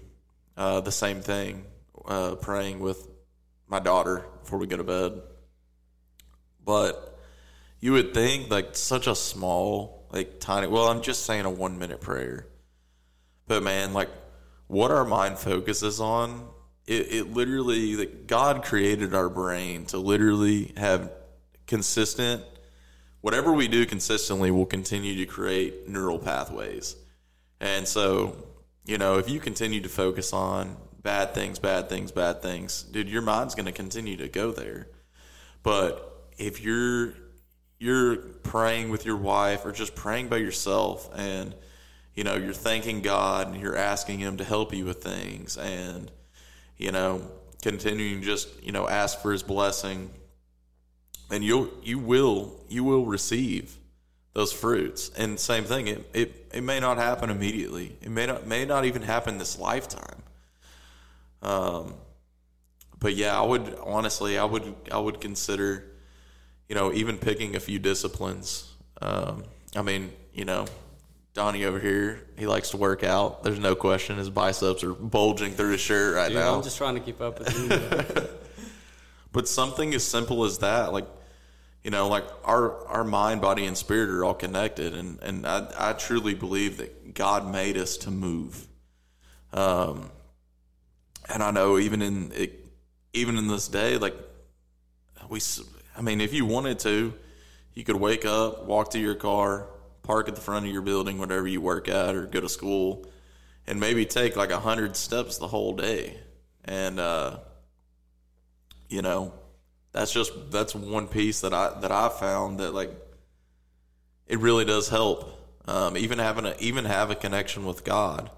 uh, 0.56 0.80
the 0.80 0.92
same 0.92 1.20
thing, 1.20 1.64
uh, 2.06 2.36
praying 2.36 2.80
with 2.80 3.08
my 3.66 3.80
daughter 3.80 4.24
before 4.42 4.58
we 4.58 4.66
go 4.66 4.76
to 4.76 4.84
bed. 4.84 5.20
But 6.64 7.18
you 7.80 7.92
would 7.92 8.14
think 8.14 8.50
like 8.50 8.76
such 8.76 9.06
a 9.06 9.14
small, 9.14 10.06
like 10.12 10.40
tiny. 10.40 10.66
Well, 10.66 10.88
I'm 10.88 11.02
just 11.02 11.24
saying 11.24 11.44
a 11.44 11.50
one 11.50 11.78
minute 11.78 12.00
prayer, 12.00 12.46
but 13.46 13.62
man, 13.62 13.92
like 13.92 14.08
what 14.66 14.90
our 14.90 15.04
mind 15.04 15.38
focuses 15.38 16.00
on, 16.00 16.48
it, 16.87 17.12
it 17.12 17.33
literally 17.33 17.97
like 17.97 18.26
God 18.26 18.64
created 18.64 19.14
our 19.14 19.29
brain 19.29 19.87
to 19.87 19.99
literally 19.99 20.73
have 20.76 21.11
consistent. 21.67 22.43
Whatever 23.21 23.53
we 23.53 23.69
do 23.69 23.87
consistently 23.87 24.50
will 24.50 24.67
continue 24.67 25.17
to 25.17 25.26
create 25.26 25.88
neural 25.88 26.19
pathways. 26.19 26.97
And 27.61 27.88
so, 27.88 28.37
you 28.85 28.99
know, 28.99 29.19
if 29.19 29.31
you 29.31 29.41
continue 29.41 29.81
to 29.81 29.88
focus 29.88 30.35
on 30.35 30.76
bad 31.03 31.33
things, 31.33 31.59
bad 31.59 31.88
things, 31.88 32.12
bad 32.12 32.43
things, 32.43 32.83
dude, 32.83 33.09
your 33.09 33.23
mind's 33.23 33.55
going 33.55 33.67
to 33.67 33.73
continue 33.73 34.17
to 34.19 34.29
go 34.29 34.53
there. 34.53 34.88
But 35.62 36.29
if 36.37 36.61
you're 36.61 37.14
you're 37.79 38.17
praying 38.17 38.91
with 38.91 39.05
your 39.05 39.17
wife 39.17 39.67
or 39.67 39.73
just 39.73 39.95
praying 39.95 40.29
by 40.29 40.37
yourself 40.37 41.11
and 41.14 41.55
you 42.14 42.23
know, 42.23 42.37
you're 42.37 42.53
thanking 42.53 43.03
God 43.03 43.49
and 43.49 43.61
you're 43.61 43.76
asking 43.76 44.21
him 44.21 44.37
to 44.37 44.45
help 44.45 44.73
you 44.73 44.85
with 44.85 45.03
things 45.03 45.57
and 45.57 46.11
you 46.76 46.93
know, 46.93 47.23
continuing 47.62 48.23
just, 48.23 48.62
you 48.62 48.73
know, 48.73 48.88
ask 48.88 49.21
for 49.21 49.33
his 49.33 49.43
blessing 49.43 50.11
and 51.31 51.45
you'll 51.45 51.71
you 51.83 51.99
will 51.99 52.61
you 52.69 52.85
will 52.85 53.07
receive 53.07 53.76
those 54.35 54.52
fruits. 54.52 55.11
And 55.16 55.38
same 55.38 55.64
thing, 55.64 55.87
it, 55.87 56.11
it 56.12 56.50
it 56.52 56.62
may 56.62 56.81
not 56.81 56.99
happen 56.99 57.31
immediately. 57.31 57.97
It 58.00 58.11
may 58.11 58.26
not 58.26 58.47
may 58.47 58.64
not 58.64 58.85
even 58.85 59.02
happen 59.02 59.38
this 59.38 59.59
lifetime. 59.59 60.23
Um, 61.43 61.95
but 62.99 63.14
yeah, 63.14 63.38
I 63.38 63.45
would 63.45 63.76
honestly, 63.83 64.38
I 64.38 64.45
would 64.45 64.75
I 64.90 64.99
would 64.99 65.21
consider, 65.21 65.85
you 66.69 66.75
know, 66.75 66.93
even 66.93 67.19
picking 67.19 67.57
a 67.57 67.61
few 67.61 67.78
disciplines. 67.78 68.71
Um, 69.02 69.45
I 69.76 69.83
mean, 69.83 70.12
you 70.33 70.45
know, 70.45 70.66
Donnie 71.35 71.64
over 71.64 71.81
here, 71.81 72.21
he 72.38 72.47
likes 72.47 72.71
to 72.71 72.76
work 72.76 73.03
out. 73.03 73.43
There's 73.43 73.59
no 73.59 73.75
question 73.75 74.17
his 74.19 74.31
biceps 74.31 74.85
are 74.85 74.93
bulging 74.95 75.53
through 75.53 75.73
his 75.73 75.81
shirt 75.81 76.14
right 76.14 76.29
Dude, 76.29 76.37
now. 76.37 76.55
I'm 76.55 76.62
just 76.62 76.79
trying 76.79 76.95
to 76.95 77.00
keep 77.00 77.21
up 77.21 77.41
with 77.41 77.59
you. 78.23 78.29
But 79.33 79.49
something 79.49 79.93
as 79.95 80.05
simple 80.05 80.45
as 80.45 80.59
that, 80.59 80.93
like 80.93 81.09
you 81.83 81.91
know, 81.91 82.07
like 82.09 82.25
our 82.45 82.87
our 82.87 83.03
mind, 83.05 83.41
body, 83.41 83.67
and 83.67 83.76
spirit 83.76 84.09
are 84.11 84.25
all 84.25 84.33
connected, 84.35 84.95
and 84.95 85.19
and 85.23 85.45
I, 85.45 85.67
I 85.76 85.93
truly 85.95 86.35
believe 86.35 86.76
that 86.79 87.14
God 87.14 87.50
made 87.50 87.76
us 87.76 87.97
to 87.99 88.11
move. 88.12 88.69
Um, 89.53 90.11
and 91.33 91.43
I 91.43 91.50
know 91.50 91.79
even 91.79 92.00
in 92.00 92.31
it, 92.33 92.64
even 93.12 93.37
in 93.37 93.49
this 93.49 93.67
day, 93.67 93.99
like 93.99 94.14
we, 95.29 95.38
s- 95.38 95.62
I 95.97 96.00
mean, 96.00 96.21
if 96.21 96.33
you 96.33 96.47
wanted 96.47 96.79
to, 96.81 97.12
you 97.75 97.83
could 97.83 97.97
wake 97.97 98.25
up, 98.25 98.67
walk 98.67 98.91
to 98.93 98.99
your 99.00 99.14
car, 99.17 99.67
park 100.04 100.28
at 100.28 100.37
the 100.37 100.40
front 100.40 100.66
of 100.66 100.73
your 100.73 100.82
building, 100.82 101.18
whatever 101.18 101.49
you 101.49 101.61
work 101.61 101.88
at 101.88 102.14
or 102.14 102.26
go 102.26 102.40
to 102.40 102.49
school, 102.49 103.04
and 103.66 103.80
maybe 103.80 104.06
take 104.06 104.37
like 104.37 104.50
a 104.50 104.61
hundred 104.61 104.94
steps 104.96 105.38
the 105.38 105.49
whole 105.49 105.75
day, 105.75 106.16
and. 106.64 107.00
uh 107.00 107.38
you 108.88 109.02
know 109.02 109.32
that's 109.92 110.12
just 110.12 110.32
that's 110.50 110.75
one 110.75 111.08
piece 111.08 111.40
that 111.40 111.52
i 111.52 111.78
that 111.80 111.90
i 111.90 112.08
found 112.08 112.61
that 112.61 112.73
like 112.73 112.90
it 114.26 114.38
really 114.38 114.64
does 114.64 114.88
help 114.88 115.30
um, 115.66 115.96
even 115.96 116.18
having 116.18 116.44
a 116.46 116.54
even 116.61 116.84
have 116.84 117.11
a 117.11 117.14
connection 117.14 117.64
with 117.64 117.84
god 117.84 118.30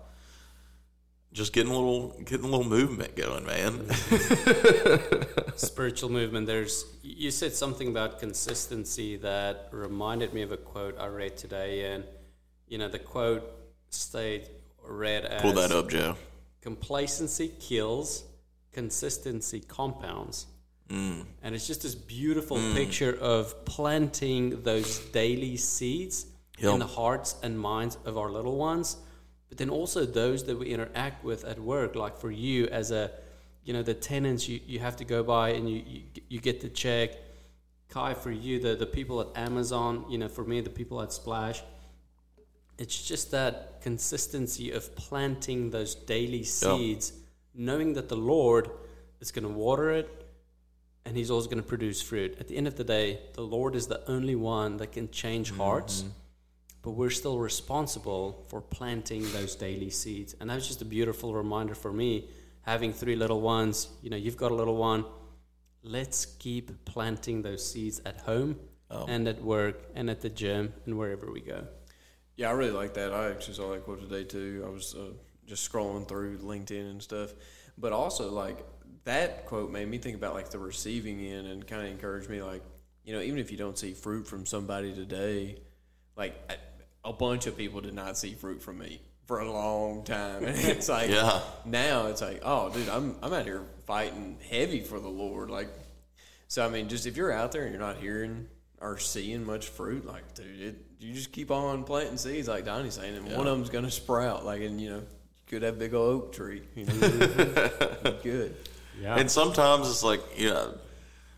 just 1.36 1.52
getting 1.52 1.70
a 1.70 1.74
little 1.74 2.08
getting 2.24 2.46
a 2.46 2.48
little 2.48 2.64
movement 2.66 3.14
going 3.14 3.44
man 3.44 3.86
spiritual 5.56 6.10
movement 6.10 6.46
there's 6.46 6.86
you 7.02 7.30
said 7.30 7.52
something 7.52 7.88
about 7.88 8.18
consistency 8.18 9.16
that 9.16 9.68
reminded 9.70 10.32
me 10.32 10.40
of 10.42 10.50
a 10.50 10.56
quote 10.56 10.96
i 10.98 11.06
read 11.06 11.36
today 11.36 11.92
and 11.92 12.04
you 12.68 12.78
know 12.78 12.88
the 12.88 12.98
quote 12.98 13.44
stayed 13.90 14.48
read 14.88 15.24
as 15.26 15.42
pull 15.42 15.52
that 15.52 15.70
up 15.72 15.88
joe 15.90 16.16
complacency 16.62 17.48
kills 17.60 18.24
consistency 18.72 19.60
compounds 19.60 20.46
Mm. 20.88 21.24
and 21.42 21.52
it's 21.56 21.66
just 21.66 21.82
this 21.82 21.96
beautiful 21.96 22.58
picture 22.72 23.12
of 23.20 23.64
planting 23.64 24.62
those 24.62 25.00
daily 25.10 25.56
seeds 25.56 26.26
Yep. 26.60 26.72
in 26.74 26.78
the 26.78 26.86
hearts 26.86 27.34
and 27.42 27.58
minds 27.58 27.98
of 28.04 28.16
our 28.16 28.30
little 28.30 28.56
ones 28.56 28.96
but 29.48 29.58
then 29.58 29.70
also 29.70 30.04
those 30.04 30.44
that 30.44 30.58
we 30.58 30.66
interact 30.66 31.24
with 31.24 31.44
at 31.44 31.58
work 31.58 31.94
like 31.94 32.16
for 32.16 32.30
you 32.30 32.66
as 32.66 32.90
a 32.90 33.10
you 33.64 33.72
know 33.72 33.82
the 33.82 33.94
tenants 33.94 34.48
you, 34.48 34.60
you 34.66 34.78
have 34.78 34.96
to 34.96 35.04
go 35.04 35.22
by 35.22 35.50
and 35.50 35.68
you, 35.68 35.82
you 35.86 36.02
you 36.28 36.40
get 36.40 36.60
the 36.60 36.68
check. 36.68 37.10
Kai 37.88 38.14
for 38.14 38.32
you 38.32 38.58
the 38.58 38.74
the 38.74 38.84
people 38.86 39.20
at 39.20 39.28
amazon 39.36 40.04
you 40.08 40.18
know 40.18 40.28
for 40.28 40.44
me 40.44 40.60
the 40.60 40.68
people 40.68 41.00
at 41.00 41.12
splash 41.12 41.62
it's 42.78 43.00
just 43.06 43.30
that 43.30 43.80
consistency 43.80 44.72
of 44.72 44.94
planting 44.96 45.70
those 45.70 45.94
daily 45.94 46.42
seeds 46.42 47.12
knowing 47.54 47.92
that 47.94 48.08
the 48.08 48.16
lord 48.16 48.68
is 49.20 49.30
going 49.30 49.44
to 49.44 49.54
water 49.54 49.92
it 49.92 50.26
and 51.06 51.16
he's 51.16 51.30
also 51.30 51.48
going 51.48 51.62
to 51.62 51.68
produce 51.68 52.02
fruit. 52.02 52.36
At 52.40 52.48
the 52.48 52.56
end 52.56 52.66
of 52.66 52.74
the 52.74 52.84
day 52.84 53.20
the 53.34 53.42
lord 53.42 53.74
is 53.74 53.86
the 53.86 54.02
only 54.10 54.34
one 54.34 54.76
that 54.78 54.92
can 54.92 55.10
change 55.10 55.52
mm-hmm. 55.52 55.62
hearts 55.62 56.04
but 56.86 56.92
we're 56.92 57.10
still 57.10 57.40
responsible 57.40 58.46
for 58.46 58.60
planting 58.60 59.22
those 59.32 59.56
daily 59.56 59.90
seeds. 59.90 60.36
And 60.38 60.48
that 60.48 60.54
was 60.54 60.68
just 60.68 60.82
a 60.82 60.84
beautiful 60.84 61.34
reminder 61.34 61.74
for 61.74 61.92
me, 61.92 62.28
having 62.62 62.92
three 62.92 63.16
little 63.16 63.40
ones. 63.40 63.88
You 64.02 64.10
know, 64.10 64.16
you've 64.16 64.36
got 64.36 64.52
a 64.52 64.54
little 64.54 64.76
one. 64.76 65.04
Let's 65.82 66.26
keep 66.26 66.84
planting 66.84 67.42
those 67.42 67.68
seeds 67.68 68.00
at 68.06 68.18
home 68.18 68.60
Oh. 68.88 69.04
and 69.08 69.26
at 69.26 69.42
work 69.42 69.82
and 69.96 70.08
at 70.08 70.20
the 70.20 70.28
gym 70.28 70.72
and 70.84 70.96
wherever 70.96 71.28
we 71.32 71.40
go. 71.40 71.66
Yeah, 72.36 72.50
I 72.50 72.52
really 72.52 72.70
like 72.70 72.94
that. 72.94 73.12
I 73.12 73.30
actually 73.30 73.54
saw 73.54 73.72
that 73.72 73.82
quote 73.82 74.00
today 74.00 74.22
too. 74.22 74.62
I 74.64 74.70
was 74.70 74.94
uh, 74.94 75.08
just 75.44 75.68
scrolling 75.68 76.06
through 76.06 76.38
LinkedIn 76.38 76.88
and 76.88 77.02
stuff, 77.02 77.34
but 77.76 77.92
also 77.92 78.30
like 78.30 78.64
that 79.02 79.44
quote 79.46 79.72
made 79.72 79.88
me 79.88 79.98
think 79.98 80.14
about 80.14 80.34
like 80.34 80.50
the 80.50 80.60
receiving 80.60 81.18
end 81.18 81.48
and 81.48 81.66
kind 81.66 81.82
of 81.84 81.88
encouraged 81.90 82.30
me 82.30 82.42
like 82.42 82.62
you 83.04 83.12
know 83.12 83.20
even 83.20 83.40
if 83.40 83.50
you 83.50 83.56
don't 83.56 83.76
see 83.76 83.92
fruit 83.92 84.28
from 84.28 84.46
somebody 84.46 84.94
today, 84.94 85.58
like 86.16 86.36
a, 87.06 87.10
a 87.10 87.12
bunch 87.12 87.46
of 87.46 87.56
people 87.56 87.80
did 87.80 87.94
not 87.94 88.18
see 88.18 88.32
fruit 88.34 88.62
from 88.62 88.78
me 88.78 89.00
for 89.26 89.40
a 89.40 89.50
long 89.50 90.04
time, 90.04 90.44
and 90.44 90.56
it's 90.58 90.88
like 90.88 91.10
Yeah. 91.10 91.40
now 91.64 92.06
it's 92.06 92.20
like 92.20 92.40
oh 92.44 92.70
dude 92.70 92.88
I'm 92.88 93.16
I'm 93.22 93.32
out 93.32 93.44
here 93.44 93.62
fighting 93.86 94.38
heavy 94.48 94.80
for 94.80 94.98
the 95.00 95.08
Lord 95.08 95.50
like 95.50 95.68
so 96.48 96.64
I 96.64 96.68
mean, 96.68 96.88
just 96.88 97.06
if 97.06 97.16
you're 97.16 97.32
out 97.32 97.50
there 97.52 97.62
and 97.64 97.72
you're 97.72 97.80
not 97.80 97.96
hearing 97.96 98.46
or 98.80 98.98
seeing 98.98 99.44
much 99.44 99.66
fruit, 99.68 100.06
like 100.06 100.34
dude, 100.34 100.60
it, 100.60 100.76
you 101.00 101.12
just 101.12 101.32
keep 101.32 101.50
on 101.50 101.82
planting 101.82 102.18
seeds, 102.18 102.46
like 102.46 102.64
Donnie's 102.64 102.94
saying, 102.94 103.16
and 103.16 103.26
one 103.36 103.48
of 103.48 103.56
them's 103.58 103.68
gonna 103.70 103.90
sprout. 103.90 104.44
Like, 104.44 104.60
and 104.62 104.80
you 104.80 104.90
know, 104.90 104.98
you 104.98 105.04
could 105.48 105.62
have 105.62 105.74
a 105.74 105.78
big 105.78 105.92
old 105.92 106.14
oak 106.22 106.32
tree. 106.32 106.62
You 106.76 106.84
know, 106.84 106.92
good. 108.22 108.54
Yeah. 109.02 109.16
And 109.16 109.28
sometimes 109.28 109.90
it's 109.90 110.04
like, 110.04 110.20
you 110.38 110.50
know, 110.50 110.74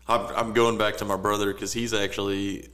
I'm, 0.07 0.27
I'm 0.35 0.53
going 0.53 0.77
back 0.77 0.97
to 0.97 1.05
my 1.05 1.17
brother 1.17 1.51
because 1.53 1.73
he's 1.73 1.93
actually 1.93 2.69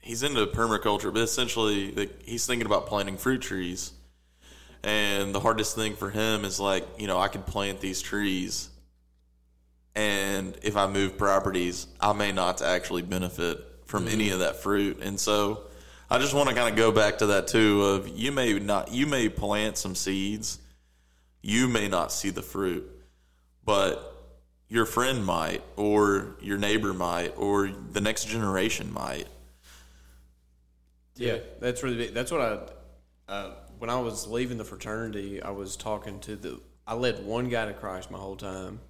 he's 0.00 0.22
into 0.22 0.46
permaculture, 0.46 1.12
but 1.12 1.22
essentially 1.22 1.92
like, 1.92 2.22
he's 2.22 2.46
thinking 2.46 2.66
about 2.66 2.86
planting 2.86 3.16
fruit 3.16 3.42
trees. 3.42 3.92
And 4.82 5.34
the 5.34 5.40
hardest 5.40 5.76
thing 5.76 5.94
for 5.94 6.10
him 6.10 6.44
is 6.44 6.58
like, 6.58 6.86
you 6.98 7.06
know, 7.06 7.18
I 7.18 7.28
could 7.28 7.44
plant 7.46 7.80
these 7.80 8.00
trees, 8.00 8.70
and 9.94 10.56
if 10.62 10.76
I 10.76 10.86
move 10.86 11.18
properties, 11.18 11.86
I 12.00 12.14
may 12.14 12.32
not 12.32 12.62
actually 12.62 13.02
benefit 13.02 13.62
from 13.84 14.08
any 14.08 14.26
mm-hmm. 14.26 14.34
of 14.34 14.40
that 14.40 14.56
fruit. 14.56 15.00
And 15.02 15.20
so, 15.20 15.64
I 16.12 16.18
just 16.18 16.34
want 16.34 16.48
to 16.48 16.54
kind 16.56 16.68
of 16.68 16.76
go 16.76 16.90
back 16.90 17.18
to 17.18 17.26
that 17.26 17.46
too. 17.46 17.84
Of 17.84 18.08
you 18.08 18.32
may 18.32 18.58
not, 18.58 18.92
you 18.92 19.06
may 19.06 19.28
plant 19.28 19.78
some 19.78 19.94
seeds, 19.94 20.58
you 21.40 21.68
may 21.68 21.86
not 21.86 22.10
see 22.10 22.30
the 22.30 22.42
fruit, 22.42 22.84
but 23.64 24.06
your 24.68 24.86
friend 24.86 25.24
might, 25.24 25.62
or 25.76 26.36
your 26.40 26.58
neighbor 26.58 26.92
might, 26.94 27.34
or 27.36 27.68
the 27.68 28.00
next 28.00 28.24
generation 28.26 28.92
might. 28.92 29.28
Yeah, 31.20 31.38
that's 31.60 31.82
really 31.82 31.96
big. 31.96 32.14
That's 32.14 32.32
what 32.32 32.40
I. 32.40 32.58
Uh, 33.32 33.54
when 33.78 33.90
I 33.90 34.00
was 34.00 34.26
leaving 34.26 34.58
the 34.58 34.64
fraternity, 34.64 35.42
I 35.42 35.50
was 35.50 35.76
talking 35.76 36.18
to 36.20 36.36
the. 36.36 36.60
I 36.86 36.94
led 36.94 37.24
one 37.24 37.48
guy 37.48 37.66
to 37.66 37.72
Christ 37.72 38.10
my 38.10 38.18
whole 38.18 38.36
time 38.36 38.80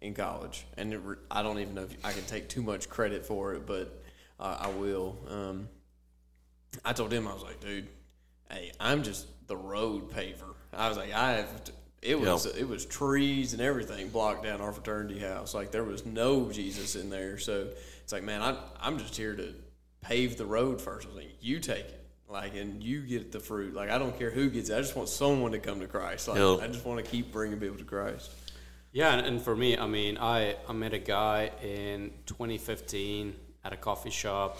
in 0.00 0.12
college, 0.12 0.66
and 0.76 0.92
it, 0.92 1.00
I 1.30 1.42
don't 1.42 1.58
even 1.58 1.74
know 1.74 1.82
if 1.82 1.96
I 2.04 2.12
can 2.12 2.24
take 2.24 2.48
too 2.48 2.62
much 2.62 2.88
credit 2.88 3.24
for 3.24 3.54
it, 3.54 3.66
but 3.66 4.02
uh, 4.38 4.56
I 4.60 4.68
will. 4.68 5.16
Um, 5.28 5.68
I 6.84 6.92
told 6.92 7.12
him 7.12 7.26
I 7.26 7.32
was 7.32 7.42
like, 7.42 7.60
dude, 7.60 7.88
hey, 8.50 8.72
I'm 8.78 9.02
just 9.02 9.26
the 9.46 9.56
road 9.56 10.10
paver. 10.10 10.54
I 10.72 10.88
was 10.88 10.98
like, 10.98 11.14
I 11.14 11.32
have. 11.34 11.64
To, 11.64 11.72
it 12.02 12.20
was 12.20 12.46
it 12.46 12.68
was 12.68 12.84
trees 12.84 13.52
and 13.52 13.62
everything 13.62 14.08
blocked 14.10 14.44
down 14.44 14.60
our 14.60 14.72
fraternity 14.72 15.18
house. 15.18 15.54
Like 15.54 15.72
there 15.72 15.82
was 15.82 16.04
no 16.04 16.52
Jesus 16.52 16.94
in 16.94 17.10
there. 17.10 17.38
So 17.38 17.68
it's 18.02 18.12
like, 18.12 18.22
man, 18.22 18.42
I 18.42 18.56
I'm 18.80 18.98
just 18.98 19.16
here 19.16 19.34
to 19.34 19.54
pave 20.08 20.36
the 20.36 20.46
road 20.46 20.80
first. 20.80 21.06
I 21.06 21.08
was 21.10 21.16
like, 21.18 21.36
you 21.40 21.58
take 21.60 21.86
it. 21.86 22.02
Like 22.28 22.56
and 22.56 22.82
you 22.82 23.02
get 23.02 23.30
the 23.30 23.40
fruit. 23.40 23.74
Like 23.74 23.90
I 23.90 23.98
don't 23.98 24.18
care 24.18 24.30
who 24.30 24.50
gets 24.50 24.68
it. 24.70 24.74
I 24.76 24.80
just 24.80 24.96
want 24.96 25.08
someone 25.08 25.52
to 25.52 25.58
come 25.58 25.80
to 25.80 25.86
Christ. 25.86 26.28
Like 26.28 26.38
Yep. 26.38 26.60
I 26.62 26.66
just 26.66 26.84
want 26.84 27.04
to 27.04 27.08
keep 27.10 27.30
bringing 27.32 27.58
people 27.60 27.76
to 27.78 27.84
Christ. 27.84 28.30
Yeah, 28.92 29.12
and, 29.12 29.26
and 29.26 29.42
for 29.42 29.54
me, 29.54 29.76
I 29.76 29.86
mean, 29.86 30.16
I, 30.16 30.56
I 30.68 30.72
met 30.72 30.94
a 30.94 30.98
guy 30.98 31.50
in 31.62 32.12
2015 32.26 33.34
at 33.64 33.72
a 33.72 33.76
coffee 33.76 34.10
shop. 34.10 34.58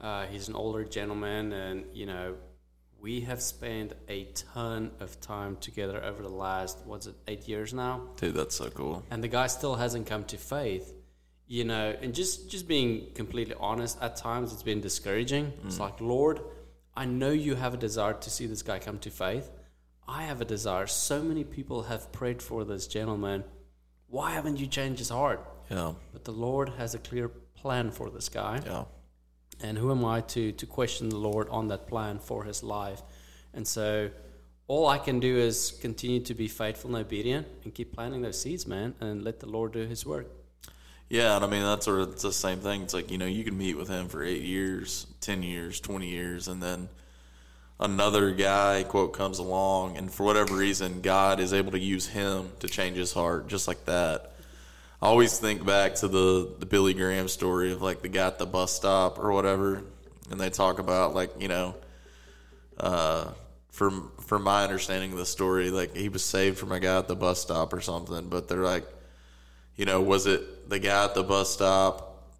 Uh, 0.00 0.26
he's 0.26 0.48
an 0.48 0.54
older 0.54 0.84
gentleman, 0.84 1.52
and 1.52 1.84
you 1.92 2.06
know, 2.06 2.36
we 3.00 3.20
have 3.22 3.42
spent 3.42 3.92
a 4.08 4.24
ton 4.34 4.90
of 5.00 5.20
time 5.20 5.56
together 5.56 6.02
over 6.02 6.22
the 6.22 6.28
last 6.28 6.78
what's 6.86 7.06
it, 7.06 7.14
eight 7.26 7.48
years 7.48 7.74
now, 7.74 8.02
Dude, 8.16 8.34
that's 8.34 8.54
so 8.54 8.70
cool. 8.70 9.02
and 9.10 9.22
the 9.22 9.28
guy 9.28 9.46
still 9.46 9.74
hasn't 9.74 10.06
come 10.06 10.24
to 10.24 10.36
faith. 10.36 10.94
You 11.54 11.62
know, 11.62 11.94
and 12.02 12.12
just 12.12 12.50
just 12.50 12.66
being 12.66 13.12
completely 13.14 13.54
honest, 13.60 13.96
at 14.02 14.16
times 14.16 14.52
it's 14.52 14.64
been 14.64 14.80
discouraging. 14.80 15.52
It's 15.64 15.76
mm. 15.76 15.86
like, 15.86 16.00
Lord, 16.00 16.40
I 16.96 17.04
know 17.04 17.30
you 17.30 17.54
have 17.54 17.74
a 17.74 17.76
desire 17.76 18.14
to 18.14 18.28
see 18.28 18.46
this 18.46 18.62
guy 18.62 18.80
come 18.80 18.98
to 18.98 19.10
faith. 19.10 19.52
I 20.08 20.24
have 20.24 20.40
a 20.40 20.44
desire. 20.44 20.88
So 20.88 21.22
many 21.22 21.44
people 21.44 21.84
have 21.84 22.10
prayed 22.10 22.42
for 22.42 22.64
this 22.64 22.88
gentleman. 22.88 23.44
Why 24.08 24.32
haven't 24.32 24.58
you 24.58 24.66
changed 24.66 24.98
his 24.98 25.10
heart? 25.10 25.48
Yeah, 25.70 25.92
But 26.12 26.24
the 26.24 26.32
Lord 26.32 26.70
has 26.70 26.96
a 26.96 26.98
clear 26.98 27.28
plan 27.54 27.92
for 27.92 28.10
this 28.10 28.28
guy. 28.28 28.60
yeah, 28.66 28.86
And 29.60 29.78
who 29.78 29.92
am 29.92 30.04
I 30.04 30.22
to, 30.34 30.50
to 30.50 30.66
question 30.66 31.08
the 31.08 31.18
Lord 31.18 31.48
on 31.50 31.68
that 31.68 31.86
plan 31.86 32.18
for 32.18 32.42
his 32.42 32.64
life? 32.64 33.00
And 33.52 33.64
so 33.64 34.10
all 34.66 34.88
I 34.88 34.98
can 34.98 35.20
do 35.20 35.38
is 35.38 35.70
continue 35.80 36.18
to 36.24 36.34
be 36.34 36.48
faithful 36.48 36.96
and 36.96 37.06
obedient 37.06 37.46
and 37.62 37.72
keep 37.72 37.92
planting 37.92 38.22
those 38.22 38.40
seeds, 38.42 38.66
man, 38.66 38.94
and 39.00 39.22
let 39.22 39.38
the 39.38 39.48
Lord 39.48 39.72
do 39.72 39.86
his 39.86 40.04
work. 40.04 40.26
Yeah. 41.14 41.36
And 41.36 41.44
I 41.44 41.48
mean, 41.48 41.62
that's 41.62 41.84
sort 41.84 42.00
of 42.00 42.20
the 42.20 42.32
same 42.32 42.58
thing. 42.58 42.82
It's 42.82 42.92
like 42.92 43.08
you 43.12 43.18
know, 43.18 43.26
you 43.26 43.44
can 43.44 43.56
meet 43.56 43.76
with 43.76 43.88
him 43.88 44.08
for 44.08 44.24
eight 44.24 44.42
years, 44.42 45.06
ten 45.20 45.44
years, 45.44 45.78
twenty 45.78 46.08
years, 46.08 46.48
and 46.48 46.60
then 46.60 46.88
another 47.78 48.32
guy 48.32 48.82
quote 48.82 49.12
comes 49.12 49.38
along, 49.38 49.96
and 49.96 50.12
for 50.12 50.24
whatever 50.24 50.56
reason, 50.56 51.02
God 51.02 51.38
is 51.38 51.52
able 51.52 51.70
to 51.70 51.78
use 51.78 52.08
him 52.08 52.50
to 52.58 52.68
change 52.68 52.96
his 52.96 53.12
heart, 53.12 53.46
just 53.46 53.68
like 53.68 53.84
that. 53.84 54.32
I 55.00 55.06
always 55.06 55.38
think 55.38 55.64
back 55.64 55.94
to 55.96 56.08
the 56.08 56.52
the 56.58 56.66
Billy 56.66 56.94
Graham 56.94 57.28
story 57.28 57.70
of 57.70 57.80
like 57.80 58.02
the 58.02 58.08
guy 58.08 58.26
at 58.26 58.38
the 58.40 58.46
bus 58.46 58.72
stop 58.72 59.16
or 59.20 59.30
whatever, 59.30 59.84
and 60.32 60.40
they 60.40 60.50
talk 60.50 60.80
about 60.80 61.14
like 61.14 61.30
you 61.40 61.46
know, 61.46 61.76
uh, 62.76 63.30
from 63.70 64.10
from 64.22 64.42
my 64.42 64.64
understanding 64.64 65.12
of 65.12 65.18
the 65.18 65.26
story, 65.26 65.70
like 65.70 65.94
he 65.94 66.08
was 66.08 66.24
saved 66.24 66.58
from 66.58 66.72
a 66.72 66.80
guy 66.80 66.98
at 66.98 67.06
the 67.06 67.14
bus 67.14 67.40
stop 67.40 67.72
or 67.72 67.80
something, 67.80 68.28
but 68.28 68.48
they're 68.48 68.64
like, 68.64 68.84
you 69.76 69.84
know, 69.84 70.00
was 70.00 70.26
it 70.26 70.68
the 70.68 70.78
guy 70.78 71.04
at 71.04 71.14
the 71.14 71.22
bus 71.22 71.50
stop 71.52 72.30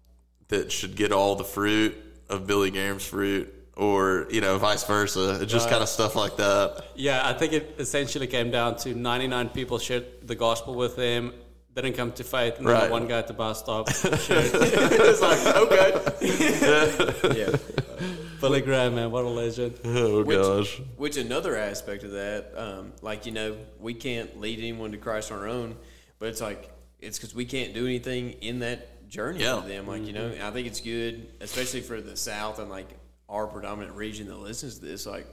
that 0.47 0.71
should 0.71 0.95
get 0.95 1.11
all 1.11 1.35
the 1.35 1.43
fruit 1.43 1.95
of 2.29 2.47
Billy 2.47 2.71
Graham's 2.71 3.05
fruit, 3.05 3.51
or 3.75 4.27
you 4.29 4.41
know, 4.41 4.57
vice 4.57 4.83
versa? 4.85 5.39
It's 5.41 5.51
just 5.51 5.69
kind 5.69 5.81
of 5.83 5.89
stuff 5.89 6.15
like 6.15 6.37
that. 6.37 6.85
Yeah, 6.95 7.21
I 7.27 7.33
think 7.33 7.53
it 7.53 7.75
essentially 7.79 8.27
came 8.27 8.51
down 8.51 8.77
to 8.77 8.93
99 8.95 9.49
people 9.49 9.77
shared 9.79 10.05
the 10.27 10.35
gospel 10.35 10.75
with 10.75 10.95
him, 10.95 11.33
didn't 11.75 11.93
come 11.93 12.11
to 12.13 12.23
faith, 12.23 12.57
and 12.57 12.65
Right. 12.67 12.85
the 12.85 12.91
one 12.91 13.07
guy 13.07 13.17
at 13.19 13.27
the 13.27 13.33
bus 13.33 13.59
stop 13.59 13.89
shared. 13.93 14.19
it's 14.53 15.21
like, 15.21 15.55
okay. 15.55 15.91
Yeah. 17.35 17.55
Billy 18.41 18.61
Graham, 18.61 18.95
man, 18.95 19.11
what 19.11 19.23
a 19.25 19.29
legend. 19.29 19.79
Oh 19.83 20.23
Which- 20.23 20.37
gosh, 20.37 20.81
Which 20.97 21.17
another 21.17 21.55
aspect 21.57 22.03
of 22.03 22.11
that, 22.11 22.51
um, 22.55 22.93
like 23.01 23.25
you 23.25 23.31
know, 23.31 23.57
we 23.79 23.93
can't 23.93 24.39
lead 24.39 24.59
anyone 24.59 24.91
to 24.91 24.97
Christ 24.97 25.31
on 25.31 25.39
our 25.39 25.47
own, 25.47 25.75
but 26.19 26.29
it's 26.29 26.41
like 26.41 26.69
it's 27.05 27.17
because 27.17 27.33
we 27.35 27.45
can't 27.45 27.73
do 27.73 27.85
anything 27.85 28.31
in 28.41 28.59
that 28.59 29.07
journey 29.09 29.39
Yeah. 29.41 29.61
for 29.61 29.67
them. 29.67 29.87
Like 29.87 30.05
you 30.05 30.13
know, 30.13 30.33
I 30.41 30.51
think 30.51 30.67
it's 30.67 30.81
good, 30.81 31.27
especially 31.41 31.81
for 31.81 32.01
the 32.01 32.15
South 32.17 32.59
and 32.59 32.69
like 32.69 32.87
our 33.29 33.47
predominant 33.47 33.95
region 33.95 34.27
that 34.27 34.37
listens 34.37 34.79
to 34.79 34.85
this. 34.85 35.05
Like 35.05 35.27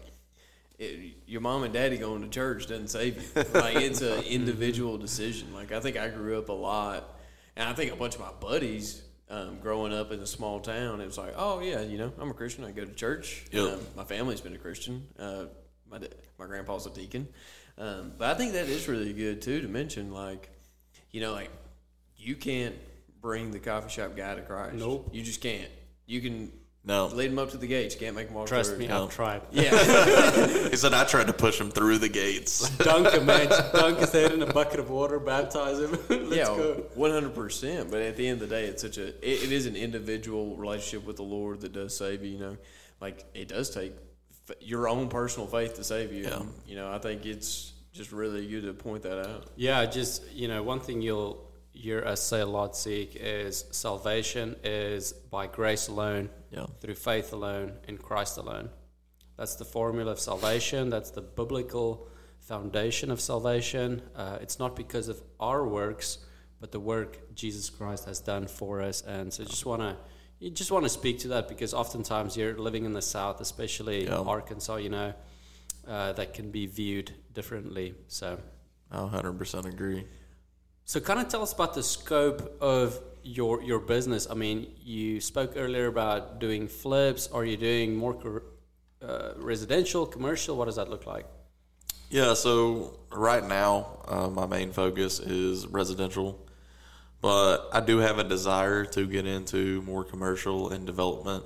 it, 0.79 1.15
your 1.27 1.41
mom 1.41 1.63
and 1.65 1.73
daddy 1.73 1.99
going 1.99 2.23
to 2.23 2.29
church 2.29 2.67
doesn't 2.67 2.89
save 2.89 3.17
you. 3.17 3.43
Like 3.55 3.77
it's 3.77 4.01
an 4.03 4.23
individual 4.25 4.99
decision. 4.99 5.53
Like 5.55 5.73
I 5.73 5.81
think 5.81 5.97
I 5.97 6.09
grew 6.09 6.39
up 6.39 6.49
a 6.49 6.53
lot, 6.53 7.19
and 7.57 7.69
I 7.69 7.73
think 7.73 7.93
a 7.93 7.97
bunch 7.97 8.15
of 8.15 8.21
my 8.21 8.33
buddies. 8.41 9.03
Um, 9.31 9.61
growing 9.63 9.95
up 9.95 10.13
in 10.13 10.21
a 10.21 10.27
small 10.27 10.61
town, 10.61 11.01
it 11.01 11.07
was 11.07 11.17
like, 11.17 11.33
oh 11.39 11.61
yeah, 11.61 11.81
you 11.81 11.97
know, 11.97 12.13
I'm 12.19 12.31
a 12.31 12.35
Christian. 12.35 12.65
I 12.65 12.71
go 12.71 12.85
to 12.85 12.93
church. 12.93 13.47
Yep. 13.51 13.73
Um, 13.73 13.81
my 13.97 14.05
family's 14.05 14.43
been 14.43 14.53
a 14.55 14.59
Christian. 14.59 15.07
Uh, 15.19 15.45
my 15.91 16.01
my 16.39 16.45
grandpa's 16.45 16.85
a 16.85 16.91
deacon, 16.91 17.27
um, 17.79 18.13
but 18.19 18.29
I 18.29 18.35
think 18.35 18.53
that 18.53 18.67
is 18.69 18.87
really 18.89 19.15
good 19.15 19.41
too 19.41 19.63
to 19.63 19.69
mention. 19.69 20.13
Like, 20.13 20.51
you 21.13 21.23
know, 21.23 21.33
like 21.33 21.49
you 22.23 22.37
can't 22.37 22.75
bring 23.21 23.51
the 23.51 23.59
coffee 23.59 23.91
shop 23.91 24.17
guy 24.17 24.35
to 24.35 24.43
Christ. 24.43 24.75
Nope. 24.75 25.11
you 25.13 25.23
just 25.23 25.41
can't. 25.41 25.69
You 26.07 26.21
can 26.21 26.53
no. 26.85 27.07
lead 27.07 27.31
him 27.31 27.39
up 27.39 27.51
to 27.51 27.57
the 27.57 27.67
gates. 27.67 27.95
You 27.95 28.01
can't 28.01 28.17
make 28.17 28.29
him 28.29 28.35
walk 28.35 28.49
Trust 28.49 28.71
through. 28.71 28.79
me, 28.81 28.89
No. 28.89 29.05
I've 29.05 29.15
tried. 29.15 29.43
Yeah, 29.53 29.71
He 30.71 30.77
said 30.77 30.93
I 30.95 31.05
tried 31.05 31.29
to 31.29 31.33
push 31.33 31.61
him 31.61 31.71
through 31.71 31.99
the 31.99 32.09
gates. 32.09 32.69
Dunk 32.79 33.09
him, 33.13 33.27
man. 33.27 33.49
Just 33.49 33.73
dunk 33.73 33.99
his 33.99 34.11
head 34.13 34.33
in 34.33 34.43
a 34.43 34.53
bucket 34.53 34.81
of 34.81 34.91
water, 34.91 35.19
baptize 35.21 35.79
him. 35.79 35.93
Let's 36.09 36.37
yeah, 36.37 36.45
go. 36.47 36.85
one 36.95 37.11
hundred 37.13 37.35
percent. 37.35 37.91
But 37.91 38.01
at 38.03 38.17
the 38.17 38.27
end 38.27 38.43
of 38.43 38.49
the 38.49 38.55
day, 38.55 38.65
it's 38.65 38.83
such 38.83 38.99
a 38.99 39.09
it, 39.09 39.45
it 39.45 39.53
is 39.53 39.67
an 39.67 39.77
individual 39.77 40.57
relationship 40.57 41.07
with 41.07 41.17
the 41.17 41.23
Lord 41.23 41.61
that 41.61 41.73
does 41.73 41.97
save 41.97 42.25
you. 42.25 42.31
You 42.33 42.39
know, 42.41 42.57
like 43.01 43.25
it 43.35 43.49
does 43.49 43.71
take 43.71 43.93
f- 44.51 44.57
your 44.61 44.89
own 44.89 45.09
personal 45.09 45.47
faith 45.47 45.75
to 45.75 45.85
save 45.85 46.13
you. 46.13 46.25
Yeah. 46.25 46.41
And, 46.41 46.53
you 46.67 46.75
know, 46.77 46.91
I 46.91 46.99
think 46.99 47.25
it's 47.27 47.73
just 47.93 48.11
really 48.11 48.47
good 48.49 48.65
to 48.65 48.73
point 48.75 49.05
that 49.05 49.21
out. 49.25 49.47
Yeah, 49.55 49.87
just 49.87 50.29
you 50.33 50.49
know, 50.49 50.63
one 50.65 50.81
thing 50.81 51.01
you'll 51.01 51.47
say 52.15 52.41
a 52.41 52.47
lot, 52.47 52.77
Zeke, 52.77 53.17
is 53.17 53.65
salvation 53.71 54.57
is 54.65 55.13
by 55.13 55.47
grace 55.47 55.89
alone, 55.89 56.31
Yeah. 56.51 56.67
through 56.81 56.95
faith 56.97 57.33
alone, 57.33 57.79
in 57.89 57.99
Christ 57.99 58.39
alone. 58.39 58.71
That's 59.37 59.55
the 59.57 59.65
formula 59.65 60.13
of 60.13 60.21
salvation. 60.21 60.91
That's 60.91 61.11
the 61.11 61.23
biblical 61.23 62.09
foundation 62.41 63.11
of 63.11 63.21
salvation. 63.21 64.03
Uh, 64.15 64.39
it's 64.41 64.59
not 64.59 64.77
because 64.77 65.09
of 65.09 65.23
our 65.41 65.67
works, 65.67 66.19
but 66.61 66.71
the 66.73 66.81
work 66.81 67.35
Jesus 67.35 67.71
Christ 67.71 68.05
has 68.05 68.21
done 68.21 68.47
for 68.47 68.81
us. 68.83 69.03
And 69.03 69.33
so, 69.33 69.45
just 69.45 69.67
want 69.67 69.83
to. 69.83 69.97
You 70.39 70.51
just 70.51 70.73
want 70.73 70.85
to 70.85 70.89
speak 70.89 71.21
to 71.21 71.29
that 71.29 71.49
because 71.49 71.73
oftentimes 71.73 72.37
you're 72.37 72.59
living 72.59 72.85
in 72.85 72.93
the 72.95 73.03
South, 73.03 73.41
especially 73.41 74.05
Yeah. 74.07 74.19
Arkansas. 74.19 74.77
You 74.77 74.89
know, 74.91 75.15
uh, 75.87 76.13
that 76.15 76.35
can 76.35 76.51
be 76.51 76.67
viewed 76.67 77.13
differently. 77.33 77.95
So, 78.09 78.39
I 78.91 78.99
100% 78.99 79.67
agree. 79.67 80.05
So 80.85 81.01
kind 81.01 81.21
of 81.21 81.29
tell 81.29 81.43
us 81.43 81.53
about 81.53 81.75
the 81.75 81.83
scope 81.83 82.57
of 82.61 82.99
your 83.23 83.63
your 83.63 83.79
business. 83.79 84.27
I 84.31 84.35
mean, 84.35 84.67
you 84.83 85.21
spoke 85.21 85.53
earlier 85.57 85.87
about 85.87 86.41
doing 86.41 86.69
flips. 86.69 87.29
Are 87.29 87.45
you 87.45 87.57
doing 87.57 87.97
more 87.97 88.43
uh, 89.01 89.33
residential, 89.37 90.07
commercial? 90.07 90.57
What 90.57 90.67
does 90.67 90.77
that 90.77 90.91
look 90.91 91.07
like? 91.07 91.27
Yeah, 92.11 92.35
so 92.35 92.99
right 93.11 93.43
now, 93.43 94.01
uh, 94.07 94.29
my 94.29 94.47
main 94.47 94.73
focus 94.73 95.19
is 95.19 95.67
residential, 95.67 96.47
but 97.23 97.71
I 97.73 97.81
do 97.81 97.99
have 97.99 98.19
a 98.19 98.25
desire 98.25 98.85
to 98.85 99.07
get 99.07 99.27
into 99.27 99.81
more 99.83 100.05
commercial 100.05 100.71
and 100.71 100.85
development. 100.85 101.45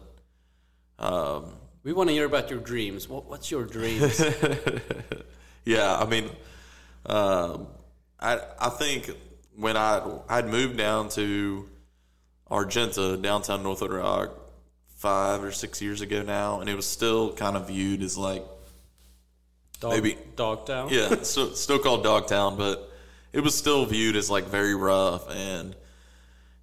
Um, 0.98 1.52
We 1.84 1.92
want 1.92 2.08
to 2.08 2.14
hear 2.14 2.26
about 2.26 2.50
your 2.50 2.58
dreams. 2.58 3.08
What, 3.08 3.26
what's 3.30 3.48
your 3.50 3.64
dreams? 3.64 4.20
yeah, 5.64 5.96
I 5.96 6.04
mean, 6.06 6.30
um 7.04 7.68
I 8.20 8.40
I 8.58 8.68
think 8.70 9.10
when 9.56 9.76
I 9.76 10.02
I'd 10.28 10.48
moved 10.48 10.76
down 10.76 11.08
to 11.10 11.68
Argenta, 12.50 13.16
downtown 13.16 13.62
North 13.62 13.80
Little 13.80 13.98
Rock, 13.98 14.30
five 14.96 15.42
or 15.42 15.52
six 15.52 15.82
years 15.82 16.00
ago 16.00 16.22
now, 16.22 16.60
and 16.60 16.70
it 16.70 16.74
was 16.74 16.86
still 16.86 17.32
kind 17.32 17.56
of 17.56 17.68
viewed 17.68 18.02
as 18.02 18.16
like 18.16 18.44
Dog, 19.80 19.92
Maybe- 19.92 20.18
Dogtown. 20.36 20.88
yeah, 20.90 21.12
it's 21.12 21.30
still, 21.30 21.54
still 21.54 21.78
called 21.78 22.02
Dogtown, 22.02 22.56
but 22.56 22.90
it 23.32 23.40
was 23.40 23.54
still 23.54 23.84
viewed 23.84 24.16
as 24.16 24.30
like 24.30 24.44
very 24.44 24.74
rough, 24.74 25.30
and 25.30 25.76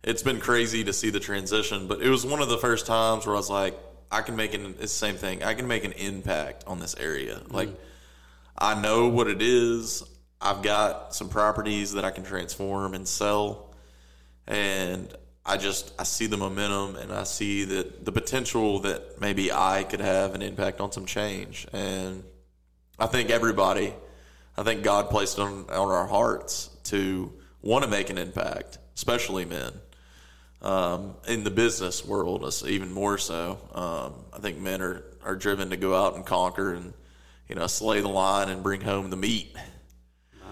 it's 0.03 0.23
been 0.23 0.39
crazy 0.39 0.83
to 0.83 0.93
see 0.93 1.11
the 1.11 1.19
transition. 1.19 1.87
But 1.87 2.01
it 2.01 2.09
was 2.09 2.25
one 2.25 2.41
of 2.41 2.49
the 2.49 2.57
first 2.57 2.87
times 2.87 3.25
where 3.25 3.35
I 3.35 3.37
was 3.37 3.49
like, 3.49 3.77
I 4.11 4.21
can 4.21 4.35
make 4.35 4.53
an 4.53 4.65
it's 4.79 4.79
the 4.79 4.87
same 4.87 5.15
thing. 5.15 5.43
I 5.43 5.53
can 5.53 5.67
make 5.67 5.83
an 5.83 5.91
impact 5.91 6.63
on 6.65 6.79
this 6.79 6.95
area. 6.95 7.41
Like, 7.49 7.69
mm-hmm. 7.69 7.77
I 8.57 8.81
know 8.81 9.09
what 9.09 9.27
it 9.27 9.41
is. 9.41 10.03
I've 10.43 10.61
got 10.61 11.15
some 11.15 11.29
properties 11.29 11.93
that 11.93 12.05
I 12.05 12.11
can 12.11 12.23
transform 12.23 12.93
and 12.93 13.07
sell, 13.07 13.73
and 14.45 15.11
I 15.45 15.57
just 15.57 15.93
I 15.97 16.03
see 16.03 16.27
the 16.27 16.37
momentum 16.37 16.97
and 16.97 17.11
I 17.11 17.23
see 17.23 17.63
that 17.65 18.05
the 18.05 18.11
potential 18.11 18.79
that 18.81 19.19
maybe 19.19 19.51
I 19.51 19.83
could 19.83 20.01
have 20.01 20.35
an 20.35 20.41
impact 20.41 20.81
on 20.81 20.91
some 20.91 21.05
change 21.05 21.67
and. 21.73 22.23
I 22.99 23.07
think 23.07 23.31
everybody, 23.31 23.93
I 24.55 24.63
think 24.63 24.83
God 24.83 25.09
placed 25.09 25.39
on 25.39 25.65
on 25.69 25.89
our 25.89 26.07
hearts 26.07 26.69
to 26.85 27.33
want 27.61 27.83
to 27.83 27.89
make 27.89 28.09
an 28.09 28.17
impact, 28.17 28.77
especially 28.95 29.45
men. 29.45 29.73
Um, 30.61 31.15
in 31.27 31.43
the 31.43 31.51
business 31.51 32.05
world, 32.05 32.49
even 32.65 32.93
more 32.93 33.17
so. 33.17 33.57
Um, 33.73 34.13
I 34.31 34.39
think 34.39 34.59
men 34.59 34.81
are, 34.81 35.03
are 35.25 35.35
driven 35.35 35.71
to 35.71 35.75
go 35.75 35.93
out 35.93 36.15
and 36.15 36.25
conquer 36.25 36.73
and 36.73 36.93
you 37.49 37.55
know 37.55 37.67
slay 37.67 37.99
the 37.99 38.07
lion 38.07 38.49
and 38.49 38.63
bring 38.63 38.79
home 38.79 39.09
the 39.09 39.17
meat. 39.17 39.53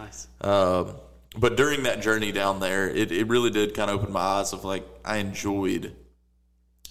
Nice. 0.02 0.28
Um, 0.42 0.96
but 1.38 1.56
during 1.56 1.84
that 1.84 2.02
journey 2.02 2.32
down 2.32 2.60
there, 2.60 2.90
it, 2.90 3.12
it 3.12 3.28
really 3.28 3.52
did 3.52 3.74
kind 3.74 3.90
of 3.90 4.02
open 4.02 4.12
my 4.12 4.20
eyes 4.20 4.54
of 4.54 4.66
like 4.66 4.86
I 5.06 5.18
enjoyed 5.18 5.96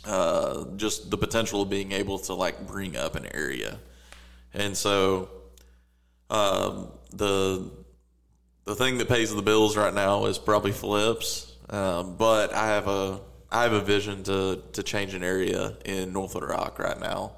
uh, 0.06 0.64
just 0.76 1.10
the 1.10 1.18
potential 1.18 1.62
of 1.62 1.70
being 1.70 1.92
able 1.92 2.18
to 2.20 2.34
like 2.34 2.66
bring 2.66 2.96
up 2.96 3.16
an 3.16 3.26
area, 3.34 3.78
and 4.54 4.76
so 4.76 5.28
um, 6.30 6.88
the 7.12 7.70
the 8.64 8.74
thing 8.74 8.98
that 8.98 9.08
pays 9.08 9.34
the 9.34 9.42
bills 9.42 9.76
right 9.76 9.92
now 9.92 10.26
is 10.26 10.38
probably 10.38 10.72
flips. 10.72 11.54
Um, 11.68 12.16
but 12.16 12.52
I 12.54 12.68
have 12.68 12.88
a 12.88 13.20
I 13.50 13.64
have 13.64 13.72
a 13.72 13.80
vision 13.80 14.22
to 14.24 14.62
to 14.72 14.82
change 14.82 15.12
an 15.12 15.22
area 15.22 15.76
in 15.84 16.12
North 16.12 16.34
Little 16.34 16.48
Rock 16.48 16.78
right 16.78 16.98
now. 16.98 17.32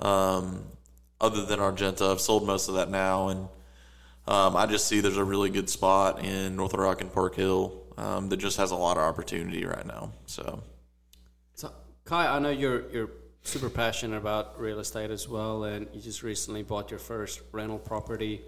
Um, 0.00 0.64
other 1.20 1.44
than 1.44 1.60
Argenta, 1.60 2.06
I've 2.06 2.20
sold 2.20 2.46
most 2.46 2.68
of 2.68 2.74
that 2.74 2.90
now, 2.90 3.28
and 3.28 3.48
um, 4.26 4.56
I 4.56 4.66
just 4.66 4.86
see 4.86 5.00
there's 5.00 5.16
a 5.16 5.24
really 5.24 5.50
good 5.50 5.68
spot 5.68 6.24
in 6.24 6.56
North 6.56 6.74
Rock 6.74 7.00
and 7.00 7.12
Park 7.12 7.34
Hill 7.34 7.82
um, 7.96 8.28
that 8.28 8.36
just 8.36 8.56
has 8.56 8.70
a 8.70 8.76
lot 8.76 8.96
of 8.96 9.02
opportunity 9.02 9.64
right 9.64 9.86
now. 9.86 10.12
So 10.26 10.62
So, 11.54 11.72
Kai, 12.04 12.26
I 12.26 12.38
know 12.38 12.50
you're 12.50 12.90
you're 12.90 13.10
super 13.42 13.68
passionate 13.68 14.16
about 14.16 14.60
real 14.60 14.78
estate 14.78 15.10
as 15.10 15.28
well, 15.28 15.64
and 15.64 15.88
you 15.92 16.00
just 16.00 16.22
recently 16.22 16.62
bought 16.62 16.90
your 16.90 17.00
first 17.00 17.40
rental 17.50 17.78
property. 17.78 18.42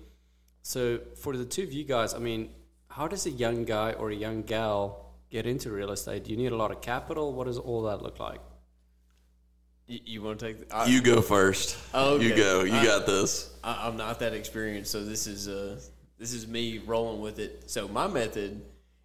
So, 0.63 1.01
for 1.17 1.37
the 1.37 1.45
two 1.45 1.63
of 1.63 1.73
you 1.73 1.85
guys, 1.85 2.15
I 2.15 2.19
mean, 2.19 2.51
how 2.89 3.09
does 3.09 3.27
a 3.27 3.31
young 3.31 3.65
guy 3.65 3.93
or 3.93 4.11
a 4.11 4.15
young 4.15 4.43
gal 4.43 5.13
get 5.31 5.47
into 5.47 5.71
real 5.71 5.91
estate? 5.91 6.25
Do 6.25 6.31
you 6.31 6.37
need 6.37 6.53
a 6.53 6.57
lot 6.57 6.71
of 6.71 6.81
capital? 6.81 7.33
What 7.33 7.47
does 7.47 7.59
all 7.59 7.83
that 7.83 8.03
look 8.03 8.21
like? 8.21 8.41
You, 9.87 10.01
you 10.05 10.23
want 10.23 10.39
to 10.41 10.47
take? 10.47 10.69
The, 10.69 10.75
I, 10.77 10.87
you 10.87 11.03
go 11.03 11.21
first. 11.21 11.77
Oh, 11.93 12.19
You 12.19 12.35
go. 12.35 12.63
You 12.65 12.75
I- 12.75 12.85
got 12.85 13.07
this. 13.07 13.53
I, 13.63 13.87
I'm 13.87 13.97
not 13.97 14.21
that 14.21 14.35
experienced, 14.35 14.91
so 14.91 15.05
this 15.05 15.27
is 15.27 15.49
uh, 15.49 15.81
this 16.19 16.33
is 16.33 16.47
me 16.47 16.79
rolling 16.79 17.21
with 17.21 17.39
it. 17.39 17.71
So 17.71 17.89
my 17.89 18.07
method 18.07 18.63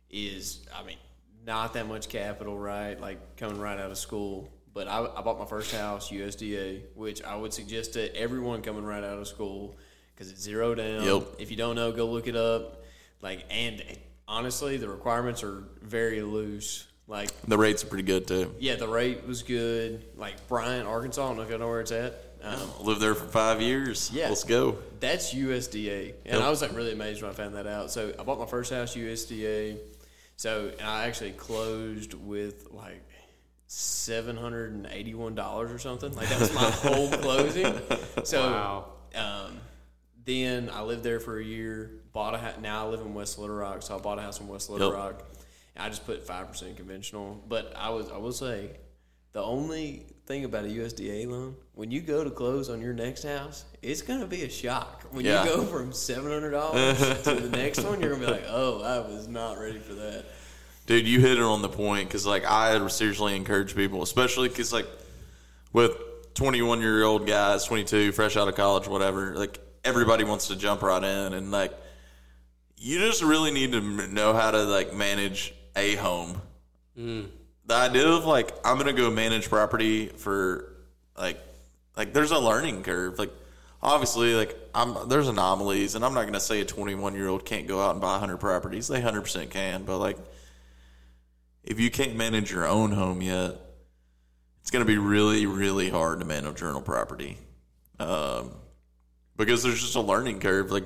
is, 0.09 0.65
I 0.75 0.83
mean, 0.83 0.97
not 1.45 1.73
that 1.73 1.87
much 1.87 2.09
capital, 2.09 2.57
right? 2.57 2.99
Like 2.99 3.37
coming 3.37 3.59
right 3.59 3.79
out 3.79 3.91
of 3.91 3.97
school. 3.97 4.49
But 4.73 4.87
I, 4.87 4.99
I 4.99 5.21
bought 5.21 5.39
my 5.39 5.45
first 5.45 5.73
house 5.75 6.11
USDA, 6.11 6.81
which 6.95 7.23
I 7.23 7.35
would 7.35 7.53
suggest 7.53 7.93
to 7.93 8.15
everyone 8.15 8.61
coming 8.61 8.83
right 8.83 9.03
out 9.03 9.17
of 9.17 9.27
school 9.27 9.77
because 10.13 10.31
it's 10.31 10.41
zero 10.41 10.75
down. 10.75 11.03
Yep. 11.03 11.23
If 11.39 11.51
you 11.51 11.57
don't 11.57 11.75
know, 11.75 11.91
go 11.91 12.05
look 12.05 12.27
it 12.27 12.35
up. 12.35 12.83
Like, 13.21 13.45
and 13.49 13.81
honestly, 14.27 14.77
the 14.77 14.87
requirements 14.87 15.43
are 15.43 15.63
very 15.81 16.21
loose. 16.21 16.85
Like, 17.09 17.29
The 17.41 17.57
rates 17.57 17.83
are 17.83 17.87
pretty 17.87 18.03
good 18.03 18.27
too. 18.27 18.53
yeah, 18.59 18.75
the 18.75 18.87
rate 18.87 19.25
was 19.27 19.41
good. 19.43 20.05
Like 20.15 20.47
Bryant, 20.47 20.87
Arkansas. 20.87 21.23
I 21.23 21.27
don't 21.27 21.37
know 21.37 21.43
if 21.43 21.49
you 21.49 21.57
know 21.57 21.67
where 21.67 21.81
it's 21.81 21.91
at. 21.91 22.23
Um, 22.41 22.57
Lived 22.81 23.01
there 23.01 23.15
for 23.15 23.25
five 23.25 23.61
years. 23.61 24.09
Yeah. 24.13 24.29
Let's 24.29 24.45
go. 24.45 24.77
that's 25.01 25.33
USDA, 25.33 26.13
and 26.25 26.35
Yep. 26.35 26.41
I 26.41 26.49
was 26.49 26.61
like 26.61 26.73
really 26.73 26.93
amazed 26.93 27.21
when 27.21 27.31
I 27.31 27.33
found 27.33 27.55
that 27.55 27.67
out. 27.67 27.91
So 27.91 28.13
I 28.17 28.23
bought 28.23 28.39
my 28.39 28.45
first 28.45 28.71
house 28.71 28.95
USDA. 28.95 29.77
So 30.37 30.71
and 30.79 30.87
I 30.87 31.07
actually 31.07 31.31
closed 31.31 32.13
with 32.13 32.67
like 32.71 33.01
seven 33.67 34.37
hundred 34.37 34.71
and 34.73 34.87
eighty-one 34.91 35.35
dollars 35.35 35.71
or 35.71 35.79
something. 35.79 36.13
Like 36.13 36.29
that 36.29 36.39
was 36.39 36.53
my 36.53 36.61
whole 36.71 37.09
closing. 37.09 37.73
So 38.23 38.41
Wow. 38.51 38.85
um, 39.15 39.59
then 40.25 40.69
I 40.71 40.83
lived 40.83 41.03
there 41.03 41.19
for 41.19 41.39
a 41.39 41.43
year. 41.43 41.91
Bought 42.13 42.35
a 42.35 42.37
house. 42.37 42.55
Now 42.61 42.85
I 42.85 42.89
live 42.89 43.01
in 43.01 43.13
West 43.13 43.37
Little 43.37 43.55
Rock, 43.55 43.81
so 43.81 43.95
I 43.95 43.99
bought 43.99 44.17
a 44.17 44.21
house 44.21 44.39
in 44.39 44.47
West 44.47 44.69
Little 44.69 44.89
Yep. 44.89 44.97
Rock. 44.97 45.23
I 45.79 45.89
just 45.89 46.05
put 46.05 46.25
five 46.25 46.47
percent 46.47 46.77
conventional. 46.77 47.43
But 47.47 47.73
I 47.75 47.89
was 47.89 48.09
I 48.11 48.17
will 48.17 48.31
say, 48.31 48.71
the 49.33 49.41
only 49.41 50.05
thing 50.25 50.45
about 50.45 50.65
a 50.65 50.67
USDA 50.67 51.27
loan, 51.27 51.55
when 51.73 51.89
you 51.89 52.01
go 52.01 52.23
to 52.23 52.29
close 52.29 52.69
on 52.69 52.81
your 52.81 52.93
next 52.93 53.23
house, 53.23 53.65
it's 53.81 54.01
gonna 54.01 54.27
be 54.27 54.43
a 54.43 54.49
shock. 54.49 55.05
When 55.11 55.25
Yeah. 55.25 55.43
you 55.43 55.49
go 55.49 55.65
from 55.65 55.91
seven 55.93 56.31
hundred 56.31 56.51
dollars 56.51 56.97
to 57.23 57.33
the 57.35 57.49
next 57.57 57.83
one, 57.83 57.99
you're 58.01 58.11
gonna 58.11 58.25
be 58.25 58.31
like, 58.31 58.45
oh, 58.47 58.81
I 58.83 58.99
was 58.99 59.27
not 59.27 59.57
ready 59.59 59.79
for 59.79 59.93
that. 59.95 60.25
Dude, 60.85 61.07
you 61.07 61.19
hit 61.21 61.37
it 61.37 61.43
on 61.43 61.61
the 61.61 61.69
point 61.69 62.07
because, 62.07 62.25
like, 62.25 62.45
I 62.45 62.87
seriously 62.87 63.35
encourage 63.35 63.75
people, 63.75 64.01
especially 64.01 64.49
because, 64.49 64.73
like, 64.73 64.87
with 65.71 65.95
21 66.33 66.81
year 66.81 67.03
old 67.03 67.27
guys, 67.27 67.65
22, 67.65 68.11
fresh 68.11 68.35
out 68.35 68.47
of 68.47 68.55
college, 68.55 68.87
whatever, 68.87 69.35
like, 69.35 69.59
everybody 69.83 70.23
wants 70.23 70.47
to 70.47 70.55
jump 70.55 70.81
right 70.81 71.03
in. 71.03 71.33
And, 71.33 71.51
like, 71.51 71.73
you 72.75 72.97
just 72.99 73.21
really 73.21 73.51
need 73.51 73.73
to 73.73 73.81
know 74.07 74.33
how 74.33 74.49
to, 74.49 74.63
like, 74.63 74.91
manage 74.93 75.53
a 75.79 75.95
home. 75.95 76.41
The 77.65 77.75
idea 77.75 78.07
of, 78.07 78.25
like, 78.25 78.51
I'm 78.65 78.75
going 78.75 78.93
to 78.93 78.99
go 78.99 79.09
manage 79.11 79.49
property 79.49 80.07
for, 80.07 80.73
like, 81.17 81.39
like, 81.95 82.13
there's 82.13 82.31
a 82.31 82.39
learning 82.39 82.83
curve. 82.83 83.19
Like, 83.19 83.31
obviously, 83.81 84.33
like, 84.33 84.57
I'm, 84.73 85.07
there's 85.07 85.27
anomalies, 85.27 85.95
and 85.95 86.03
I'm 86.03 86.13
not 86.13 86.21
going 86.21 86.33
to 86.33 86.39
say 86.39 86.61
a 86.61 86.65
21 86.65 87.13
year 87.13 87.27
old 87.27 87.45
can't 87.45 87.67
go 87.67 87.81
out 87.81 87.91
and 87.91 88.01
buy 88.01 88.11
100 88.11 88.37
properties. 88.37 88.87
They 88.87 89.01
100% 89.01 89.49
can, 89.49 89.83
but, 89.83 89.99
like, 89.99 90.17
if 91.63 91.79
you 91.79 91.91
can't 91.91 92.15
manage 92.15 92.51
your 92.51 92.67
own 92.67 92.91
home 92.91 93.21
yet, 93.21 93.55
it's 94.61 94.71
going 94.71 94.85
to 94.85 94.91
be 94.91 94.97
really, 94.97 95.45
really 95.45 95.89
hard 95.89 96.19
to 96.19 96.25
manage 96.25 96.61
rental 96.61 96.81
property. 96.81 97.37
Um, 97.99 98.51
because 99.35 99.63
there's 99.63 99.81
just 99.81 99.95
a 99.95 100.01
learning 100.01 100.39
curve. 100.39 100.71
Like, 100.71 100.85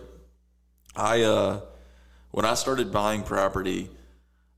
I, 0.96 1.24
uh, 1.24 1.62
when 2.32 2.46
I 2.46 2.54
started 2.56 2.92
buying 2.92 3.24
property, 3.24 3.90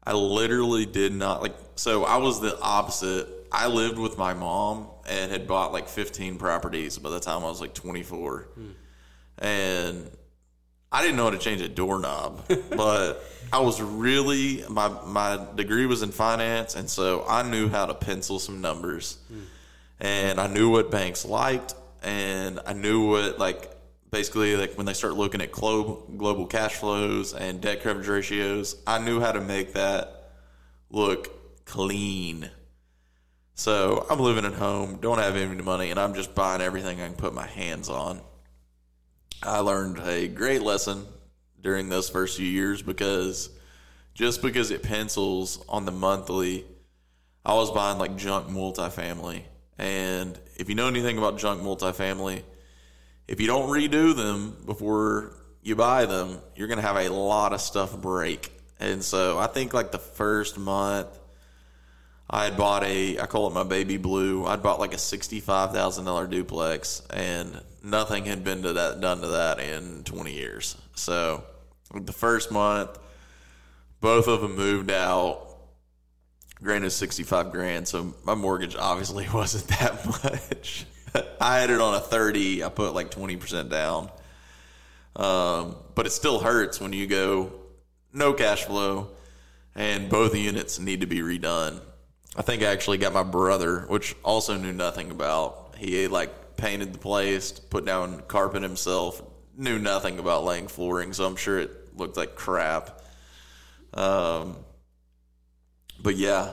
I 0.06 0.14
literally 0.14 0.86
did 0.86 1.14
not, 1.14 1.42
like, 1.42 1.56
so 1.76 2.04
I 2.04 2.18
was 2.18 2.40
the 2.40 2.60
opposite. 2.60 3.28
I 3.52 3.68
lived 3.68 3.98
with 3.98 4.18
my 4.18 4.34
mom 4.34 4.88
and 5.08 5.32
had 5.32 5.48
bought 5.48 5.72
like 5.72 5.88
15 5.88 6.38
properties 6.38 6.98
by 6.98 7.10
the 7.10 7.20
time 7.20 7.44
I 7.44 7.48
was 7.48 7.62
like 7.62 7.74
24. 7.74 8.48
Hmm. 8.54 8.70
And 9.38 10.12
I 10.92 11.02
didn't 11.02 11.18
know 11.18 11.26
how 11.26 11.32
to 11.32 11.38
change 11.38 11.62
a 11.62 11.68
doorknob, 11.68 12.48
but 12.70 13.24
I 13.52 13.60
was 13.60 13.82
really 13.82 14.64
my 14.70 14.88
my 15.06 15.46
degree 15.56 15.86
was 15.86 16.02
in 16.02 16.12
finance, 16.12 16.76
and 16.76 16.90
so 16.90 17.26
I 17.28 17.44
knew 17.44 17.68
how 17.68 17.86
to 17.86 17.94
pencil 17.94 18.40
some 18.40 18.62
numbers, 18.62 19.18
hmm. 19.28 19.42
and 20.00 20.40
I 20.40 20.48
knew 20.48 20.70
what 20.70 20.92
banks 20.92 21.26
liked, 21.26 21.74
and 22.02 22.62
I 22.66 22.72
knew 22.72 23.10
what 23.10 23.40
like 23.40 23.75
basically 24.12 24.56
like 24.56 24.76
when 24.76 24.86
they 24.86 24.94
start 24.94 25.16
looking 25.16 25.42
at 25.42 25.52
global 25.52 26.08
global 26.18 26.46
cash 26.46 26.76
flows 26.76 27.34
and 27.34 27.62
debt 27.62 27.82
coverage 27.82 28.08
ratios, 28.08 28.76
I 28.86 29.00
knew 29.00 29.20
how 29.20 29.32
to 29.32 29.42
make 29.42 29.74
that 29.74 30.32
look 30.90 31.66
clean. 31.66 32.50
So 33.54 34.06
I'm 34.10 34.20
living 34.20 34.46
at 34.46 34.54
home, 34.54 35.00
don't 35.02 35.18
have 35.18 35.36
any 35.36 35.62
money, 35.62 35.90
and 35.90 36.00
I'm 36.00 36.14
just 36.14 36.36
buying 36.36 36.62
everything 36.62 37.00
I 37.00 37.08
can 37.08 37.16
put 37.16 37.34
my 37.34 37.48
hands 37.48 37.90
on. 37.90 38.22
I 39.42 39.60
learned 39.60 40.00
a 40.00 40.28
great 40.28 40.62
lesson 40.62 41.06
during 41.62 41.90
those 41.90 42.10
first 42.10 42.38
few 42.38 42.46
years 42.46 42.82
because 42.82 43.50
just 44.14 44.42
because 44.42 44.72
it 44.72 44.84
pencils 44.84 45.64
on 45.68 45.86
the 45.86 45.92
monthly, 45.92 46.66
I 47.46 47.54
was 47.54 47.72
buying 47.72 47.98
like 47.98 48.18
junk 48.18 48.48
multifamily. 48.48 49.44
And 49.78 50.40
if 50.56 50.70
you 50.70 50.76
know 50.76 50.88
anything 50.88 51.18
about 51.18 51.38
junk 51.38 51.62
multifamily, 51.62 52.44
if 53.28 53.42
you 53.42 53.48
don't 53.48 53.70
redo 53.70 54.16
them 54.16 54.56
before 54.66 55.34
you 55.64 55.76
buy 55.76 56.06
them, 56.06 56.40
you're 56.56 56.68
going 56.68 56.80
to 56.80 56.86
have 56.86 56.98
a 56.98 57.10
lot 57.10 57.54
of 57.54 57.62
stuff 57.62 58.00
break. 58.00 58.52
And 58.80 59.04
so 59.04 59.38
I 59.40 59.48
think 59.48 59.74
like 59.74 59.92
the 59.92 60.00
first 60.00 60.58
month, 60.58 61.08
I 62.30 62.46
had 62.46 62.58
bought 62.58 62.84
a, 62.84 63.20
I 63.20 63.26
call 63.26 63.48
it 63.48 63.54
my 63.54 63.64
baby 63.64 63.98
blue. 63.98 64.46
I'd 64.46 64.64
bought 64.64 64.80
like 64.80 64.94
a 64.94 64.98
sixty-five 64.98 65.72
thousand 65.72 66.06
dollar 66.06 66.26
duplex, 66.28 67.04
and 67.12 67.62
nothing 67.84 68.26
had 68.26 68.44
been 68.44 68.64
to 68.64 68.74
that 68.74 69.00
done 69.00 69.22
to 69.22 69.28
that 69.28 69.60
in 69.60 70.04
twenty 70.04 70.34
years. 70.34 70.76
So 70.96 71.44
the 71.94 72.12
first 72.12 72.52
month, 72.52 72.98
both 74.02 74.28
of 74.28 74.42
them 74.42 74.56
moved 74.56 74.90
out. 74.92 75.42
Granted, 76.64 76.90
sixty-five 76.92 77.52
grand, 77.52 77.88
so 77.88 78.16
my 78.24 78.34
mortgage 78.34 78.76
obviously 78.76 79.28
wasn't 79.34 79.68
that 79.80 80.06
much. 80.24 80.86
I 81.42 81.60
had 81.60 81.70
it 81.70 81.82
on 81.82 81.96
a 81.96 82.00
thirty. 82.00 82.64
I 82.64 82.70
put 82.70 82.94
like 82.94 83.12
twenty 83.12 83.38
percent 83.38 83.70
down, 83.70 84.10
um, 85.16 85.76
but 85.96 86.06
it 86.06 86.12
still 86.12 86.40
hurts 86.40 86.80
when 86.80 86.94
you 86.94 87.08
go 87.08 87.54
no 88.14 88.34
cash 88.34 88.64
flow, 88.64 89.10
and 89.76 90.10
both 90.10 90.36
units 90.36 90.80
need 90.80 91.02
to 91.02 91.08
be 91.08 91.20
redone. 91.20 91.82
I 92.36 92.42
think 92.42 92.64
I 92.64 92.68
actually 92.68 92.98
got 92.98 93.14
my 93.14 93.24
brother, 93.24 93.82
which 93.88 94.16
also 94.24 94.58
knew 94.58 94.74
nothing 94.74 95.12
about. 95.12 95.76
He 95.78 96.08
like 96.08 96.58
painted 96.58 96.94
the 96.94 97.00
place, 97.00 97.52
put 97.52 97.86
down 97.86 98.22
carpet 98.28 98.64
himself, 98.64 99.22
knew 99.58 99.80
nothing 99.80 100.20
about 100.20 100.44
laying 100.44 100.68
flooring, 100.68 101.14
so 101.14 101.26
I'm 101.26 101.36
sure 101.36 101.60
it 101.60 101.98
looked 101.98 102.18
like 102.18 102.36
crap. 102.36 103.02
Um, 103.94 104.58
but 106.02 106.16
yeah, 106.18 106.52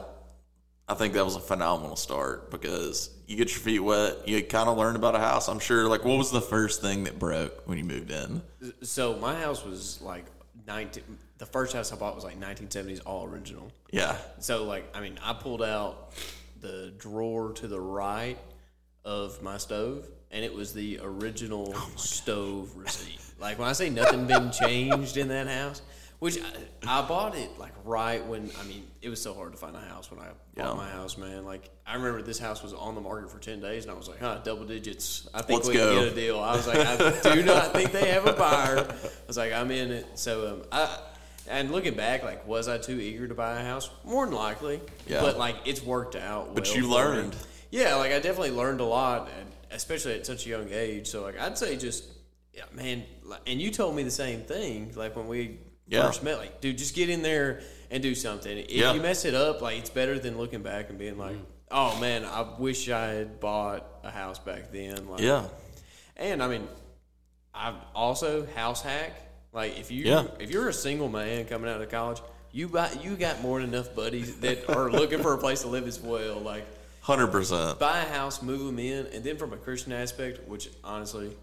I 0.89 0.95
think 0.95 1.15
that 1.15 1.25
was 1.25 1.37
a 1.37 1.41
phenomenal 1.41 1.97
start 1.97 2.51
because 2.51 3.11
you 3.27 3.37
get 3.37 3.51
your 3.51 3.61
feet 3.61 3.79
wet, 3.79 4.29
you 4.29 4.43
kind 4.43 4.69
of 4.69 4.77
learn 4.77 4.97
about 4.97 5.15
a 5.15 5.19
house. 5.19 5.49
I'm 5.49 5.59
sure. 5.59 5.89
Like, 5.89 6.05
what 6.05 6.19
was 6.19 6.31
the 6.31 6.41
first 6.41 6.83
thing 6.83 7.05
that 7.05 7.19
broke 7.19 7.67
when 7.67 7.79
you 7.79 7.85
moved 7.85 8.11
in? 8.11 8.43
So 8.83 9.17
my 9.17 9.35
house 9.35 9.65
was 9.65 10.01
like 10.03 10.27
19. 10.67 11.03
The 11.39 11.47
first 11.47 11.73
house 11.73 11.93
I 11.93 11.97
bought 11.97 12.15
was 12.15 12.25
like 12.25 12.39
1970s, 12.39 13.01
all 13.07 13.25
original. 13.25 13.71
Yeah, 13.91 14.17
So 14.39 14.65
like, 14.65 14.85
I 14.97 15.01
mean, 15.01 15.19
I 15.23 15.33
pulled 15.33 15.63
out 15.63 16.13
the 16.61 16.93
drawer 16.99 17.53
to 17.55 17.67
the 17.67 17.81
right 17.81 18.39
of 19.05 19.43
my 19.43 19.59
stove, 19.59 20.07
and 20.31 20.45
it 20.45 20.55
was 20.55 20.73
the 20.73 21.01
original 21.03 21.73
oh 21.75 21.93
stove 21.97 22.75
receipt. 22.77 23.21
Like 23.41 23.59
when 23.59 23.69
I 23.69 23.73
say 23.73 23.91
nothing 23.91 24.27
been 24.27 24.53
changed 24.53 25.17
in 25.17 25.29
that 25.29 25.49
house, 25.49 25.83
which 26.23 26.39
I, 26.41 27.01
I 27.01 27.03
bought 27.09 27.37
it 27.37 27.59
like 27.59 27.73
right 27.85 28.25
when 28.25 28.49
I 28.61 28.63
mean 28.63 28.87
it 29.01 29.09
was 29.09 29.21
so 29.21 29.35
hard 29.35 29.51
to 29.51 29.59
find 29.59 29.75
a 29.75 29.81
house 29.81 30.09
when 30.09 30.21
I 30.21 30.29
bought 30.55 30.69
Yeah. 30.69 30.75
my 30.75 30.89
house, 30.89 31.19
man. 31.19 31.45
Like 31.45 31.69
I 31.85 31.97
remember 31.97 32.23
this 32.23 32.39
house 32.39 32.63
was 32.63 32.73
on 32.73 32.95
the 32.95 33.01
market 33.01 33.29
for 33.29 33.41
ten 33.41 33.59
days, 33.61 33.83
and 33.83 33.91
I 33.91 33.97
was 33.97 34.09
like, 34.09 34.21
huh, 34.21 34.39
double 34.45 34.65
digits. 34.65 35.27
I 35.35 35.43
think 35.43 35.65
Let's 35.65 35.69
we 35.71 35.75
go. 35.75 35.93
can 35.97 36.05
get 36.05 36.13
a 36.13 36.15
deal. 36.15 36.39
I 36.39 36.55
was 36.55 36.69
like, 36.69 36.79
I 36.79 37.35
do 37.35 37.43
not 37.43 37.73
think 37.73 37.91
they 37.91 38.11
have 38.11 38.25
a 38.29 38.35
buyer. 38.35 38.79
I 38.89 38.95
was 39.27 39.37
like, 39.37 39.53
I'm 39.53 39.73
in 39.73 39.91
it. 39.91 40.07
So 40.15 40.47
um, 40.49 40.63
I. 40.71 40.97
And 41.49 41.73
looking 41.73 41.95
back, 41.95 42.23
like, 42.23 42.47
was 42.47 42.69
I 42.69 42.79
too 42.79 43.01
eager 43.01 43.27
to 43.27 43.35
buy 43.35 43.59
a 43.61 43.65
house? 43.65 43.91
More 44.05 44.25
than 44.25 44.37
likely. 44.37 44.81
Yeah. 45.09 45.23
But 45.23 45.39
like, 45.39 45.57
it's 45.65 45.83
worked 45.83 46.15
out. 46.15 46.55
But 46.55 46.73
you 46.73 46.83
for 46.83 46.89
me. 46.89 46.95
learned. 46.95 47.37
Yeah, 47.73 47.97
like 47.97 48.13
I 48.13 48.21
definitely 48.21 48.53
learned 48.53 48.79
a 48.81 48.85
lot, 48.85 49.29
and 49.41 49.51
especially 49.73 50.15
at 50.15 50.25
such 50.25 50.47
a 50.47 50.51
young 50.51 50.69
age. 50.71 51.09
So 51.09 51.21
like, 51.25 51.41
I'd 51.41 51.59
say 51.59 51.77
just, 51.77 52.05
yeah, 52.55 52.63
man. 52.73 53.03
And 53.45 53.61
you 53.61 53.73
told 53.73 53.97
me 53.97 54.05
the 54.05 54.11
same 54.13 54.43
thing. 54.43 54.93
Like 54.95 55.17
when 55.17 55.27
we 55.27 55.59
Yeah. 55.93 56.07
first 56.07 56.23
met, 56.23 56.39
like, 56.39 56.61
dude, 56.61 56.79
just 56.79 56.95
get 56.95 57.09
in 57.09 57.23
there 57.23 57.61
and 57.91 58.03
do 58.03 58.15
something. 58.15 58.57
If 58.59 58.71
Yeah. 58.71 58.95
you 58.95 59.01
mess 59.01 59.25
it 59.25 59.35
up, 59.35 59.61
like, 59.61 59.79
it's 59.79 59.91
better 59.91 60.19
than 60.19 60.39
looking 60.39 60.63
back 60.63 60.89
and 60.91 60.99
being 60.99 61.19
like, 61.19 61.37
mm. 61.37 61.45
oh 61.71 61.99
man, 62.01 62.25
I 62.25 62.47
wish 62.59 62.89
I 62.89 63.09
had 63.09 63.41
bought 63.41 63.87
a 64.03 64.11
house 64.11 64.39
back 64.39 64.73
then. 64.73 65.09
Like, 65.09 65.21
yeah, 65.21 65.45
and 66.17 66.43
I 66.43 66.49
mean, 66.49 66.67
I've 67.55 67.75
also 67.95 68.47
house 68.55 68.83
hack. 68.83 69.13
Like 69.53 69.79
if 69.79 69.91
you 69.91 70.05
Yeah. 70.05 70.25
if 70.41 70.51
you're 70.51 70.69
a 70.69 70.73
single 70.73 71.09
man 71.09 71.45
coming 71.45 71.71
out 71.71 71.83
of 71.83 71.91
college, 71.91 72.21
you 72.53 72.69
buy 72.69 72.91
you 73.03 73.17
got 73.17 73.43
more 73.43 73.61
than 73.61 73.75
enough 73.75 73.95
buddies 73.95 74.41
that 74.41 74.71
are 74.71 74.91
looking 74.91 75.21
for 75.21 75.35
a 75.35 75.39
place 75.39 75.61
to 75.63 75.69
live 75.69 75.87
as 75.87 76.01
well. 76.01 76.41
Like 76.41 76.65
hundred 77.03 77.27
percent. 77.29 77.79
buy 77.79 77.99
a 78.01 78.09
house, 78.09 78.41
move 78.43 78.65
them 78.65 78.79
in, 78.79 79.07
and 79.09 79.23
then 79.23 79.37
from 79.37 79.53
a 79.53 79.57
Christian 79.59 79.93
aspect, 79.93 80.49
which 80.49 80.71
honestly, 80.83 81.37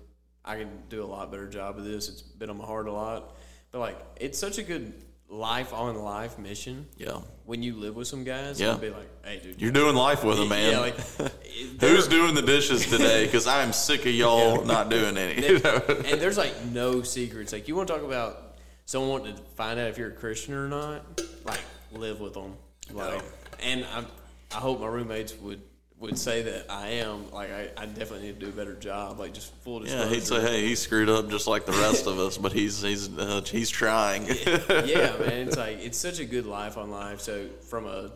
I 0.44 0.56
can 0.56 0.70
do 0.90 1.04
a 1.04 1.06
lot 1.06 1.30
better 1.30 1.48
job 1.48 1.78
of 1.78 1.84
this. 1.86 2.10
It's 2.10 2.22
been 2.24 2.50
on 2.50 2.58
my 2.58 2.66
heart 2.66 2.88
a 2.88 2.92
lot, 2.92 3.36
but 3.72 3.80
like 3.80 3.98
it's 4.18 4.38
such 4.40 4.58
a 4.58 4.64
good 4.64 4.94
life 5.32 5.74
on 5.74 5.96
life 5.96 6.40
mission 6.40 6.88
Yeah, 6.98 7.20
when 7.46 7.62
you 7.62 7.76
live 7.76 7.96
with 7.96 8.08
some 8.08 8.24
guys. 8.24 8.60
Yeah. 8.60 8.76
be 8.78 8.90
like, 8.90 9.10
hey, 9.24 9.40
dude, 9.40 9.62
you're 9.62 9.72
doing 9.72 9.96
life 9.96 10.24
with 10.24 10.38
them, 10.38 10.50
man. 10.50 10.72
yeah, 10.72 10.80
like 10.80 10.96
Who's 11.82 12.08
doing 12.08 12.34
the 12.34 12.42
dishes 12.42 12.90
today? 12.90 13.26
Because 13.26 13.46
I 13.48 13.62
am 13.64 13.72
sick 13.74 14.02
of 14.02 14.14
y'all 14.14 14.64
not 14.66 14.90
doing 14.90 15.18
any. 15.18 15.46
and 15.48 16.20
there's 16.20 16.38
like 16.38 16.54
no 16.72 17.04
secrets. 17.04 17.54
Like 17.54 17.68
you 17.68 17.76
want 17.76 17.88
to 17.90 17.94
talk 17.94 18.04
about 18.04 18.58
someone 18.86 19.12
wanting 19.22 19.36
to 19.36 19.42
find 19.56 19.80
out 19.80 19.88
if 19.88 19.98
you're 20.00 20.10
a 20.10 20.14
Christian 20.14 20.56
or 20.56 20.68
not, 20.68 21.22
like 21.46 21.60
live 21.92 22.20
with 22.20 22.34
them. 22.34 22.56
Like, 22.92 23.22
and 23.62 23.86
I, 23.86 24.04
I 24.52 24.60
hope 24.60 24.80
my 24.82 24.88
roommates 24.88 25.36
would 25.38 25.62
would 26.00 26.18
say 26.18 26.42
that 26.44 26.66
I 26.70 26.88
am. 26.88 27.30
Like 27.32 27.52
I, 27.52 27.70
I 27.78 27.86
definitely 27.86 28.28
need 28.28 28.40
to 28.40 28.46
do 28.46 28.52
a 28.52 28.56
better 28.56 28.74
job. 28.76 29.20
Like 29.20 29.34
just 29.34 29.54
full 29.64 29.80
disclosure. 29.82 30.06
yeah, 30.08 30.14
he'd 30.14 30.24
say, 30.24 30.42
"Hey, 30.42 30.62
he 30.66 30.76
screwed 30.76 31.10
up 31.10 31.30
just 31.30 31.48
like 31.48 31.66
the 31.66 31.74
rest 31.74 32.08
of 32.08 32.20
us, 32.20 32.38
but 32.38 32.54
he's 32.54 32.82
he's 32.82 33.10
uh, 33.18 33.42
he's 33.46 33.70
trying." 33.70 34.26
yeah, 34.28 35.16
man. 35.20 35.48
It's 35.48 35.58
like 35.58 35.80
it's 35.84 35.98
such 35.98 36.20
a 36.20 36.26
good 36.26 36.46
life 36.46 36.78
on 36.78 36.90
life. 36.90 37.20
So 37.22 37.48
from 37.70 37.86
a 37.86 38.12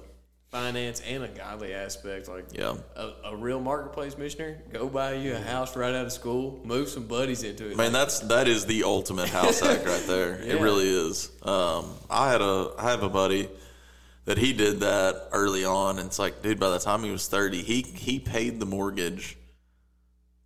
finance 0.50 1.02
and 1.02 1.24
a 1.24 1.28
godly 1.28 1.74
aspect, 1.74 2.28
like 2.28 2.46
Yeah. 2.52 2.76
a, 2.96 3.10
a 3.26 3.36
real 3.36 3.60
marketplace 3.60 4.15
missionary, 4.19 4.56
go 4.72 4.88
buy 4.88 5.15
you 5.15 5.34
a 5.36 5.39
house 5.39 5.76
right 5.76 5.96
out 5.96 6.06
of 6.06 6.12
school, 6.13 6.62
move 6.63 6.89
some 6.89 7.08
buddies 7.08 7.41
into 7.43 7.72
it. 7.72 7.76
Man, 7.76 7.91
that's 7.91 8.19
that 8.19 8.48
is 8.48 8.65
the 8.67 8.84
ultimate 8.84 9.30
house 9.30 9.60
hack 9.62 9.84
right 9.86 10.04
there. 10.06 10.36
It 10.43 10.62
really 10.62 10.88
is. 10.88 11.32
Um, 11.41 11.89
I 12.10 12.32
had 12.32 12.41
a 12.41 12.69
I 12.78 12.91
have 12.91 13.02
a 13.04 13.10
buddy 13.10 13.50
that 14.25 14.38
he 14.38 14.53
did 14.53 14.79
that 14.81 15.29
early 15.31 15.65
on, 15.65 15.99
and 15.99 16.07
it's 16.07 16.19
like, 16.19 16.41
dude, 16.41 16.59
by 16.59 16.69
the 16.69 16.79
time 16.79 17.03
he 17.03 17.12
was 17.12 17.27
thirty, 17.27 17.62
he 17.62 17.81
he 17.81 18.19
paid 18.19 18.59
the 18.59 18.65
mortgage 18.65 19.38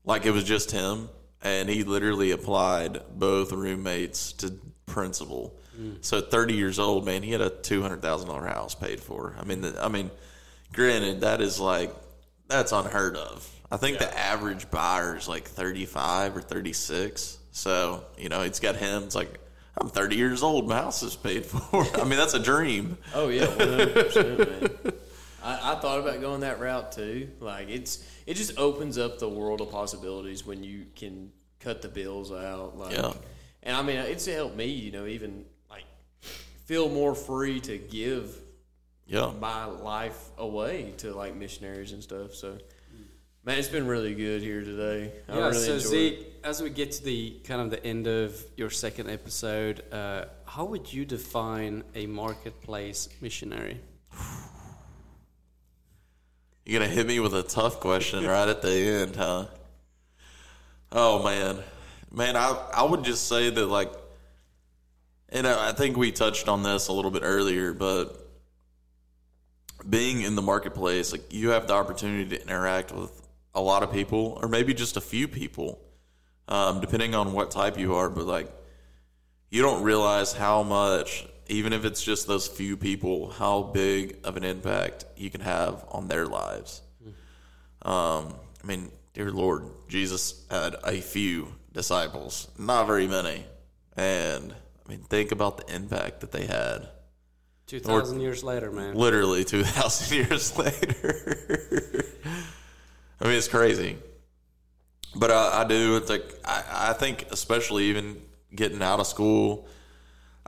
like 0.04 0.26
it 0.26 0.32
was 0.32 0.44
just 0.44 0.72
him, 0.72 1.10
and 1.42 1.70
he 1.70 1.84
literally 1.84 2.32
applied 2.32 3.02
both 3.14 3.52
roommates 3.52 4.34
to 4.34 4.54
principal. 4.86 5.60
Mm. 5.80 6.04
So 6.04 6.22
thirty 6.22 6.56
years 6.56 6.80
old, 6.80 7.06
man, 7.06 7.24
he 7.24 7.32
had 7.32 7.42
a 7.42 7.50
two 7.50 7.82
hundred 7.82 8.02
thousand 8.02 8.30
dollar 8.30 8.48
house 8.48 8.74
paid 8.76 9.00
for. 9.00 9.36
I 9.40 9.44
mean, 9.44 9.62
the, 9.62 9.84
I 9.84 9.90
mean, 9.90 10.10
granted, 10.74 11.22
that 11.22 11.42
is 11.42 11.60
like 11.60 11.94
that's 12.48 12.72
unheard 12.72 13.16
of. 13.16 13.48
I 13.72 13.78
think 13.78 14.00
the 14.00 14.18
average 14.18 14.72
buyer 14.72 15.18
is 15.18 15.28
like 15.28 15.46
35 15.46 16.38
or 16.38 16.42
36. 16.42 17.38
So, 17.52 18.06
you 18.18 18.30
know, 18.30 18.42
it's 18.42 18.60
got 18.60 18.78
him. 18.78 19.04
It's 19.04 19.16
like, 19.16 19.40
I'm 19.80 19.90
30 19.90 20.16
years 20.16 20.44
old. 20.44 20.68
My 20.68 20.78
house 20.78 21.04
is 21.04 21.16
paid 21.16 21.46
for. 21.46 21.86
I 22.00 22.04
mean, 22.04 22.18
that's 22.18 22.34
a 22.34 22.40
dream. 22.40 22.98
Oh 23.14 23.30
yeah, 23.30 23.48
one 23.48 23.60
hundred 23.70 23.94
percent, 23.94 24.38
man. 24.40 24.94
I, 25.44 25.74
I 25.74 25.76
thought 25.80 26.00
about 26.00 26.20
going 26.20 26.42
that 26.42 26.60
route 26.60 26.92
too. 26.92 27.30
Like 27.40 27.70
it's 27.70 28.04
it 28.26 28.34
just 28.36 28.58
opens 28.58 28.98
up 28.98 29.20
the 29.20 29.30
world 29.30 29.62
of 29.62 29.72
possibilities 29.72 30.46
when 30.46 30.64
you 30.64 30.86
can 30.96 31.32
cut 31.60 31.82
the 31.82 31.88
bills 31.90 32.32
out. 32.32 32.78
Like, 32.78 32.94
Yeah. 32.96 33.14
and 33.64 33.76
I 33.78 33.82
mean 33.84 33.98
it's 33.98 34.26
helped 34.26 34.56
me, 34.56 34.66
you 34.66 34.92
know, 34.92 35.06
even 35.06 35.46
like 35.70 35.86
feel 36.66 36.90
more 36.90 37.14
free 37.16 37.60
to 37.62 37.78
give 37.78 38.36
Yeah. 39.06 39.32
my 39.40 39.66
life 39.66 40.20
away 40.38 40.94
to 40.98 41.14
like 41.14 41.36
missionaries 41.36 41.92
and 41.94 42.02
stuff. 42.04 42.34
So, 42.34 42.58
man, 43.48 43.58
it's 43.58 43.70
been 43.70 43.88
really 43.88 44.14
good 44.14 44.42
here 44.42 44.62
today. 44.62 45.10
I 45.30 45.38
yeah, 45.38 45.48
really 45.48 45.54
so 45.54 45.80
Zeke, 45.80 46.20
it. 46.20 46.40
as 46.44 46.62
we 46.62 46.70
get 46.70 46.92
to 46.92 47.04
the 47.04 47.40
kind 47.46 47.62
of 47.62 47.72
the 47.72 47.84
end 47.84 48.06
of 48.06 48.36
your 48.58 48.70
second 48.70 49.10
episode, 49.10 49.82
uh, 49.92 50.26
how 50.46 50.66
would 50.66 50.92
you 50.92 51.06
define 51.06 51.86
a 51.96 52.08
marketplace 52.08 53.08
missionary? 53.22 53.80
You're 56.66 56.80
going 56.80 56.90
to 56.90 56.96
hit 56.96 57.08
me 57.08 57.22
with 57.22 57.34
a 57.34 57.44
tough 57.44 57.80
question 57.80 58.26
right 58.26 58.50
at 58.50 58.62
the 58.62 58.70
end, 58.70 59.16
huh? 59.16 59.46
Oh, 60.92 61.24
man. 61.24 61.64
Man, 62.12 62.36
I, 62.36 62.70
I 62.74 62.84
would 62.84 63.06
just 63.06 63.30
say 63.30 63.50
that, 63.50 63.66
like, 63.66 63.94
and 65.30 65.48
I 65.48 65.70
I 65.70 65.72
think 65.72 65.96
we 65.96 66.12
touched 66.12 66.50
on 66.50 66.64
this 66.64 66.90
a 66.90 66.94
little 66.94 67.12
bit 67.12 67.24
earlier, 67.24 67.72
but 67.72 68.28
being 69.90 70.22
in 70.22 70.36
the 70.36 70.42
marketplace, 70.42 71.14
like, 71.14 71.34
you 71.34 71.52
have 71.52 71.68
the 71.68 71.74
opportunity 71.74 72.38
to 72.38 72.42
interact 72.42 72.94
with 72.94 73.27
a 73.54 73.62
lot 73.62 73.84
of 73.84 73.92
people, 73.92 74.40
or 74.42 74.48
maybe 74.48 74.74
just 74.74 74.98
a 74.98 75.02
few 75.02 75.28
people, 75.28 75.80
um, 76.48 76.80
depending 76.82 77.16
on 77.16 77.34
what 77.34 77.52
type 77.52 77.78
you 77.78 77.96
are. 77.96 78.10
But, 78.10 78.26
like, 78.26 78.52
you 79.50 79.62
don't 79.62 79.84
realize 79.84 80.34
how 80.34 80.64
much, 80.64 81.26
even 81.48 81.74
if 81.74 81.86
it's 81.86 82.04
just 82.04 82.28
those 82.28 82.48
few 82.48 82.78
people, 82.78 83.32
how 83.32 83.64
big 83.64 84.18
of 84.24 84.38
an 84.38 84.44
impact 84.44 85.06
you 85.16 85.30
can 85.30 85.42
have 85.42 85.86
on 85.90 86.08
their 86.08 86.26
lives. 86.26 86.82
Um, 87.84 88.36
I 88.64 88.68
mean, 88.68 88.92
dear 89.14 89.32
Lord, 89.32 89.64
Jesus 89.88 90.46
had 90.52 90.76
a 90.84 91.00
few 91.00 91.48
disciples, 91.72 92.50
not 92.58 92.88
very 92.88 93.08
many. 93.08 93.46
And 93.96 94.54
I 94.86 94.90
mean, 94.90 95.00
think 95.00 95.32
about 95.32 95.58
the 95.58 95.74
impact 95.76 96.22
that 96.22 96.32
they 96.32 96.46
had. 96.46 96.90
Two 97.66 97.80
thousand 97.80 98.22
years 98.22 98.44
later, 98.44 98.72
man. 98.72 98.96
Literally 98.96 99.44
2,000 99.44 100.18
years 100.30 100.58
later. 100.58 102.06
I 103.20 103.26
mean, 103.26 103.34
it's 103.34 103.48
crazy. 103.48 103.98
But 105.16 105.32
I, 105.32 105.62
I 105.62 105.64
do. 105.64 105.98
It's 105.98 106.10
like 106.10 106.26
I, 106.46 106.90
I 106.90 106.94
think, 106.94 107.28
especially 107.32 107.86
even 107.86 108.22
getting 108.54 108.82
out 108.82 109.00
of 109.00 109.08
school, 109.08 109.68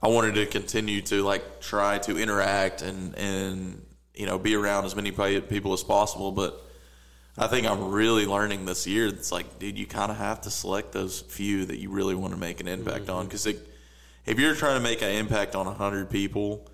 I 0.02 0.08
wanted 0.08 0.36
to 0.36 0.46
continue 0.46 1.02
to 1.04 1.24
like 1.24 1.62
try 1.62 1.98
to 2.00 2.18
interact 2.18 2.82
and 2.82 3.16
and 3.18 3.86
you 4.14 4.26
know 4.26 4.38
be 4.38 4.56
around 4.56 4.86
as 4.86 4.96
many 4.96 5.12
people 5.12 5.74
as 5.74 5.84
possible. 5.84 6.32
But 6.32 6.62
I 7.38 7.48
think 7.48 7.66
I'm 7.66 7.92
really 7.92 8.26
learning 8.26 8.66
this 8.66 8.86
year. 8.86 9.08
It's 9.08 9.32
like, 9.32 9.60
dude, 9.60 9.78
you 9.78 9.86
kind 9.86 10.12
of 10.12 10.18
have 10.18 10.42
to 10.42 10.52
select 10.52 10.92
those 10.92 11.22
few 11.22 11.66
that 11.66 11.78
you 11.78 11.90
really 11.90 12.16
want 12.16 12.34
to 12.34 12.40
make 12.40 12.60
an 12.60 12.68
impact 12.68 13.10
on. 13.10 13.22
Mm-hmm. 13.22 13.28
Because 13.28 13.48
if 14.26 14.40
you're 14.40 14.56
trying 14.56 14.76
to 14.76 14.84
make 14.84 15.02
an 15.02 15.12
impact 15.12 15.56
on 15.56 15.66
hundred 15.66 16.10
people, 16.10 16.68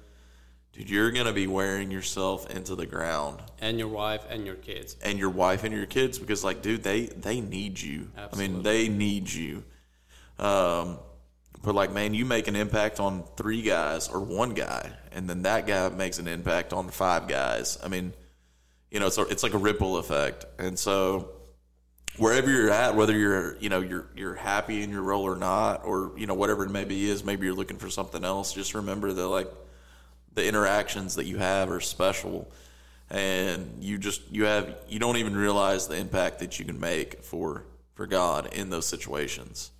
dude, 0.75 0.89
you're 0.89 1.11
gonna 1.11 1.33
be 1.33 1.47
wearing 1.47 1.91
yourself 1.91 2.49
into 2.49 2.75
the 2.75 2.85
ground. 2.85 3.39
And 3.59 3.79
your 3.79 3.87
wife 3.87 4.23
and 4.29 4.45
your 4.45 4.55
kids. 4.55 4.95
and 5.01 5.17
your 5.17 5.29
wife 5.29 5.63
and 5.63 5.73
your 5.73 5.85
kids 5.85 6.19
because 6.19 6.43
like 6.43 6.61
dude 6.61 6.83
they 6.83 7.05
they 7.05 7.41
need 7.41 7.79
you. 7.79 8.09
I 8.17 8.35
mean 8.35 8.63
they 8.63 8.89
need 8.89 9.31
you. 9.31 9.63
Um 10.37 10.99
but 11.63 11.73
like 11.73 11.91
man 11.91 12.13
you 12.13 12.25
make 12.25 12.47
an 12.47 12.55
impact 12.55 12.99
on 12.99 13.23
three 13.37 13.61
guys 13.61 14.09
or 14.09 14.19
one 14.19 14.53
guy 14.53 14.91
and 15.13 15.29
then 15.29 15.43
that 15.43 15.65
guy 15.65 15.89
makes 15.89 16.19
an 16.19 16.27
impact 16.27 16.73
on 16.73 16.89
five 16.89 17.27
guys. 17.27 17.77
I 17.83 17.87
mean 17.87 18.13
you 18.91 18.99
know 18.99 19.07
it's, 19.07 19.17
a, 19.17 19.23
it's 19.23 19.43
like 19.43 19.53
a 19.53 19.57
ripple 19.57 19.97
effect. 19.97 20.45
And 20.59 20.77
so 20.77 21.31
wherever 22.17 22.49
you're 22.49 22.69
at 22.69 22.95
whether 22.95 23.17
you're 23.17 23.57
you 23.57 23.69
know 23.69 23.79
you're 23.81 24.07
you're 24.15 24.35
happy 24.35 24.83
in 24.83 24.89
your 24.89 25.01
role 25.01 25.23
or 25.23 25.35
not 25.35 25.85
or 25.85 26.11
you 26.17 26.27
know 26.27 26.33
whatever 26.33 26.65
it 26.65 26.69
maybe 26.69 27.09
is 27.09 27.23
maybe 27.23 27.45
you're 27.45 27.55
looking 27.55 27.77
for 27.77 27.89
something 27.89 28.23
else 28.23 28.53
just 28.53 28.73
remember 28.73 29.11
that 29.11 29.27
like 29.27 29.49
the 30.35 30.45
interactions 30.47 31.15
that 31.15 31.25
you 31.25 31.37
have 31.37 31.71
are 31.71 31.79
special 31.79 32.51
and 33.09 33.83
you 33.83 33.97
just 33.97 34.21
you 34.31 34.45
have 34.45 34.75
you 34.87 34.99
don't 34.99 35.17
even 35.17 35.35
realize 35.35 35.87
the 35.87 35.95
impact 35.95 36.39
that 36.39 36.59
you 36.59 36.65
can 36.65 36.79
make 36.79 37.23
for 37.23 37.65
for 37.93 38.07
God 38.07 38.53
in 38.53 38.69
those 38.69 38.85
situations. 38.85 39.71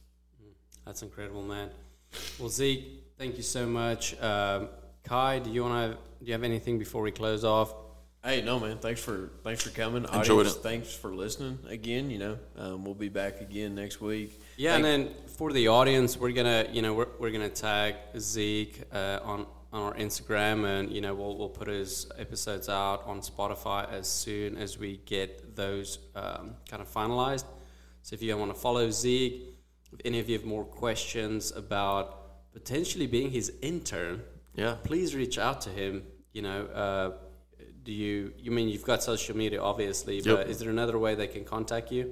That's 0.86 1.02
incredible, 1.02 1.42
man. 1.42 1.70
Well, 2.40 2.50
Zeke, 2.50 3.04
thank 3.18 3.38
you 3.38 3.44
so 3.44 3.66
much. 3.66 4.20
Um, 4.22 4.70
Kai, 5.04 5.40
do 5.40 5.50
you 5.50 5.64
want 5.64 5.92
to? 5.92 5.98
Do 6.20 6.26
you 6.28 6.34
have 6.34 6.44
anything 6.44 6.80
before 6.80 7.02
we 7.02 7.12
close 7.12 7.44
off? 7.44 7.74
Hey, 8.24 8.42
no, 8.42 8.60
man. 8.60 8.78
Thanks 8.78 9.02
for 9.02 9.32
thanks 9.44 9.64
for 9.64 9.70
coming. 9.70 10.04
Enjoyed 10.06 10.40
Audience, 10.40 10.56
it. 10.56 10.64
thanks 10.64 10.94
for 10.94 11.14
listening 11.14 11.60
again. 11.68 12.10
You 12.10 12.20
know, 12.20 12.38
um, 12.58 12.86
we'll 12.86 12.94
be 12.96 13.10
back 13.10 13.42
again 13.42 13.76
next 13.76 14.00
week. 14.02 14.40
Yeah, 14.58 14.74
Thank- 14.74 14.86
and 14.86 15.06
then 15.08 15.14
for 15.28 15.52
the 15.52 15.68
audience, 15.68 16.18
we're 16.18 16.32
gonna, 16.32 16.68
you 16.72 16.82
know, 16.82 16.94
we're, 16.94 17.08
we're 17.20 17.32
gonna 17.32 17.50
tag 17.50 17.96
Zeke 18.18 18.82
uh, 18.94 19.20
on 19.24 19.46
on 19.76 19.82
our 19.82 19.94
Instagram, 19.96 20.66
and 20.66 20.92
you 20.92 21.02
know, 21.02 21.14
we'll 21.14 21.38
we'll 21.38 21.50
put 21.50 21.68
his 21.68 22.08
episodes 22.18 22.70
out 22.70 23.04
on 23.06 23.20
Spotify 23.20 23.92
as 23.92 24.08
soon 24.08 24.58
as 24.58 24.78
we 24.80 24.98
get 25.06 25.56
those 25.56 26.00
um, 26.16 26.56
kind 26.70 26.82
of 26.82 26.88
finalized. 26.92 27.46
So 28.02 28.14
if 28.14 28.22
you 28.22 28.36
want 28.38 28.54
to 28.54 28.60
follow 28.60 28.90
Zeke, 28.90 29.54
if 29.92 30.00
any 30.06 30.20
of 30.20 30.30
you 30.30 30.38
have 30.38 30.46
more 30.46 30.64
questions 30.64 31.52
about 31.52 32.54
potentially 32.54 33.08
being 33.08 33.32
his 33.32 33.52
intern, 33.62 34.22
Yeah. 34.56 34.76
please 34.84 35.14
reach 35.16 35.38
out 35.38 35.60
to 35.62 35.70
him. 35.70 36.04
You 36.32 36.44
know, 36.44 36.60
uh, 36.84 37.12
do 37.84 37.92
you? 37.92 38.34
You 38.38 38.52
mean 38.52 38.70
you've 38.70 38.86
got 38.86 39.04
social 39.04 39.36
media, 39.36 39.62
obviously, 39.62 40.20
Yep. 40.20 40.26
but 40.38 40.48
is 40.50 40.60
there 40.60 40.70
another 40.70 40.98
way 40.98 41.16
they 41.16 41.28
can 41.28 41.44
contact 41.44 41.92
you? 41.92 42.04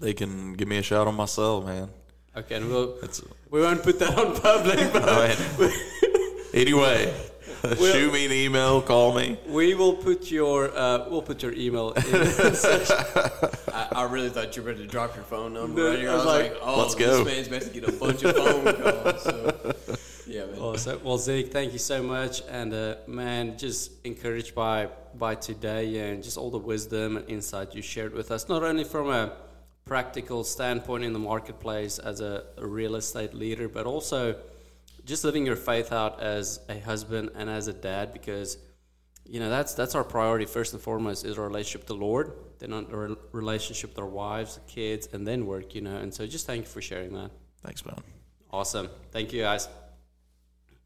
They 0.00 0.14
can 0.14 0.54
give 0.54 0.66
me 0.66 0.78
a 0.78 0.82
shout 0.82 1.06
on 1.06 1.14
my 1.14 1.26
cell, 1.26 1.62
man. 1.62 1.88
Okay, 2.36 2.56
and 2.56 2.68
we'll, 2.68 2.98
we 3.50 3.60
won't 3.60 3.80
put 3.84 4.00
that 4.00 4.18
on 4.18 4.34
public, 4.40 4.92
but 4.92 5.04
I 6.54 6.58
mean, 6.58 6.66
anyway. 6.68 7.14
shoot 7.78 8.12
me 8.12 8.26
an 8.26 8.32
email, 8.32 8.82
call 8.82 9.14
me. 9.14 9.38
we 9.48 9.74
will 9.74 9.94
put 9.94 10.30
your 10.30 10.76
uh, 10.76 11.08
we'll 11.08 11.22
put 11.22 11.42
your 11.42 11.52
email. 11.54 11.92
In 11.92 12.02
the. 12.02 13.58
I, 13.74 14.00
I 14.00 14.02
really 14.04 14.28
thought 14.28 14.54
you 14.56 14.62
were 14.62 14.68
ready 14.68 14.82
to 14.82 14.86
drop 14.86 15.14
your 15.16 15.24
phone 15.24 15.54
number 15.54 15.80
No, 15.82 15.90
right 15.90 15.98
here. 15.98 16.10
I 16.10 16.12
I 16.12 16.16
was 16.16 16.24
was 16.26 16.34
like, 16.34 16.52
like, 16.52 16.60
oh, 16.62 16.78
let's 16.82 16.94
go. 16.94 17.24
this 17.24 17.48
man's 17.48 17.48
about 17.48 17.62
to 17.62 17.80
get 17.80 17.88
a 17.88 17.92
bunch 17.92 18.22
of 18.22 18.36
phone 18.36 18.64
calls. 18.82 19.22
So, 19.22 19.72
yeah, 20.26 20.44
man. 20.46 20.60
well, 20.60 20.76
so, 20.76 21.00
well, 21.02 21.18
Zeke, 21.18 21.50
thank 21.52 21.72
you 21.72 21.78
so 21.78 22.02
much, 22.02 22.42
and 22.50 22.72
uh, 22.74 22.96
man, 23.06 23.56
just 23.56 23.92
encouraged 24.04 24.54
by 24.54 24.88
by 25.14 25.34
today 25.34 26.10
and 26.10 26.22
just 26.22 26.36
all 26.36 26.50
the 26.50 26.58
wisdom 26.58 27.16
and 27.16 27.28
insight 27.30 27.74
you 27.74 27.82
shared 27.82 28.12
with 28.12 28.30
us, 28.30 28.48
not 28.48 28.62
only 28.62 28.84
from 28.84 29.08
a 29.10 29.32
practical 29.86 30.44
standpoint 30.44 31.04
in 31.04 31.12
the 31.12 31.18
marketplace 31.18 31.98
as 31.98 32.20
a, 32.20 32.44
a 32.58 32.66
real 32.66 32.94
estate 32.96 33.32
leader, 33.32 33.68
but 33.68 33.86
also 33.86 34.36
just 35.04 35.24
living 35.24 35.46
your 35.46 35.56
faith 35.56 35.92
out 35.92 36.20
as 36.20 36.60
a 36.68 36.78
husband 36.78 37.30
and 37.34 37.50
as 37.50 37.68
a 37.68 37.72
dad, 37.72 38.12
because 38.12 38.58
you 39.24 39.40
know 39.40 39.48
that's 39.48 39.74
that's 39.74 39.94
our 39.94 40.04
priority 40.04 40.44
first 40.44 40.72
and 40.72 40.82
foremost 40.82 41.24
is 41.24 41.38
our 41.38 41.46
relationship 41.46 41.82
to 41.82 41.94
the 41.94 42.00
Lord, 42.00 42.32
then 42.58 42.72
our 42.72 43.16
relationship 43.32 43.90
with 43.90 43.98
our 43.98 44.08
wives, 44.08 44.60
kids, 44.66 45.08
and 45.12 45.26
then 45.26 45.46
work. 45.46 45.74
You 45.74 45.82
know, 45.82 45.96
and 45.96 46.12
so 46.12 46.26
just 46.26 46.46
thank 46.46 46.62
you 46.62 46.68
for 46.68 46.82
sharing 46.82 47.12
that. 47.14 47.30
Thanks, 47.62 47.84
man. 47.84 48.00
Awesome. 48.50 48.88
Thank 49.10 49.32
you, 49.32 49.42
guys. 49.42 49.68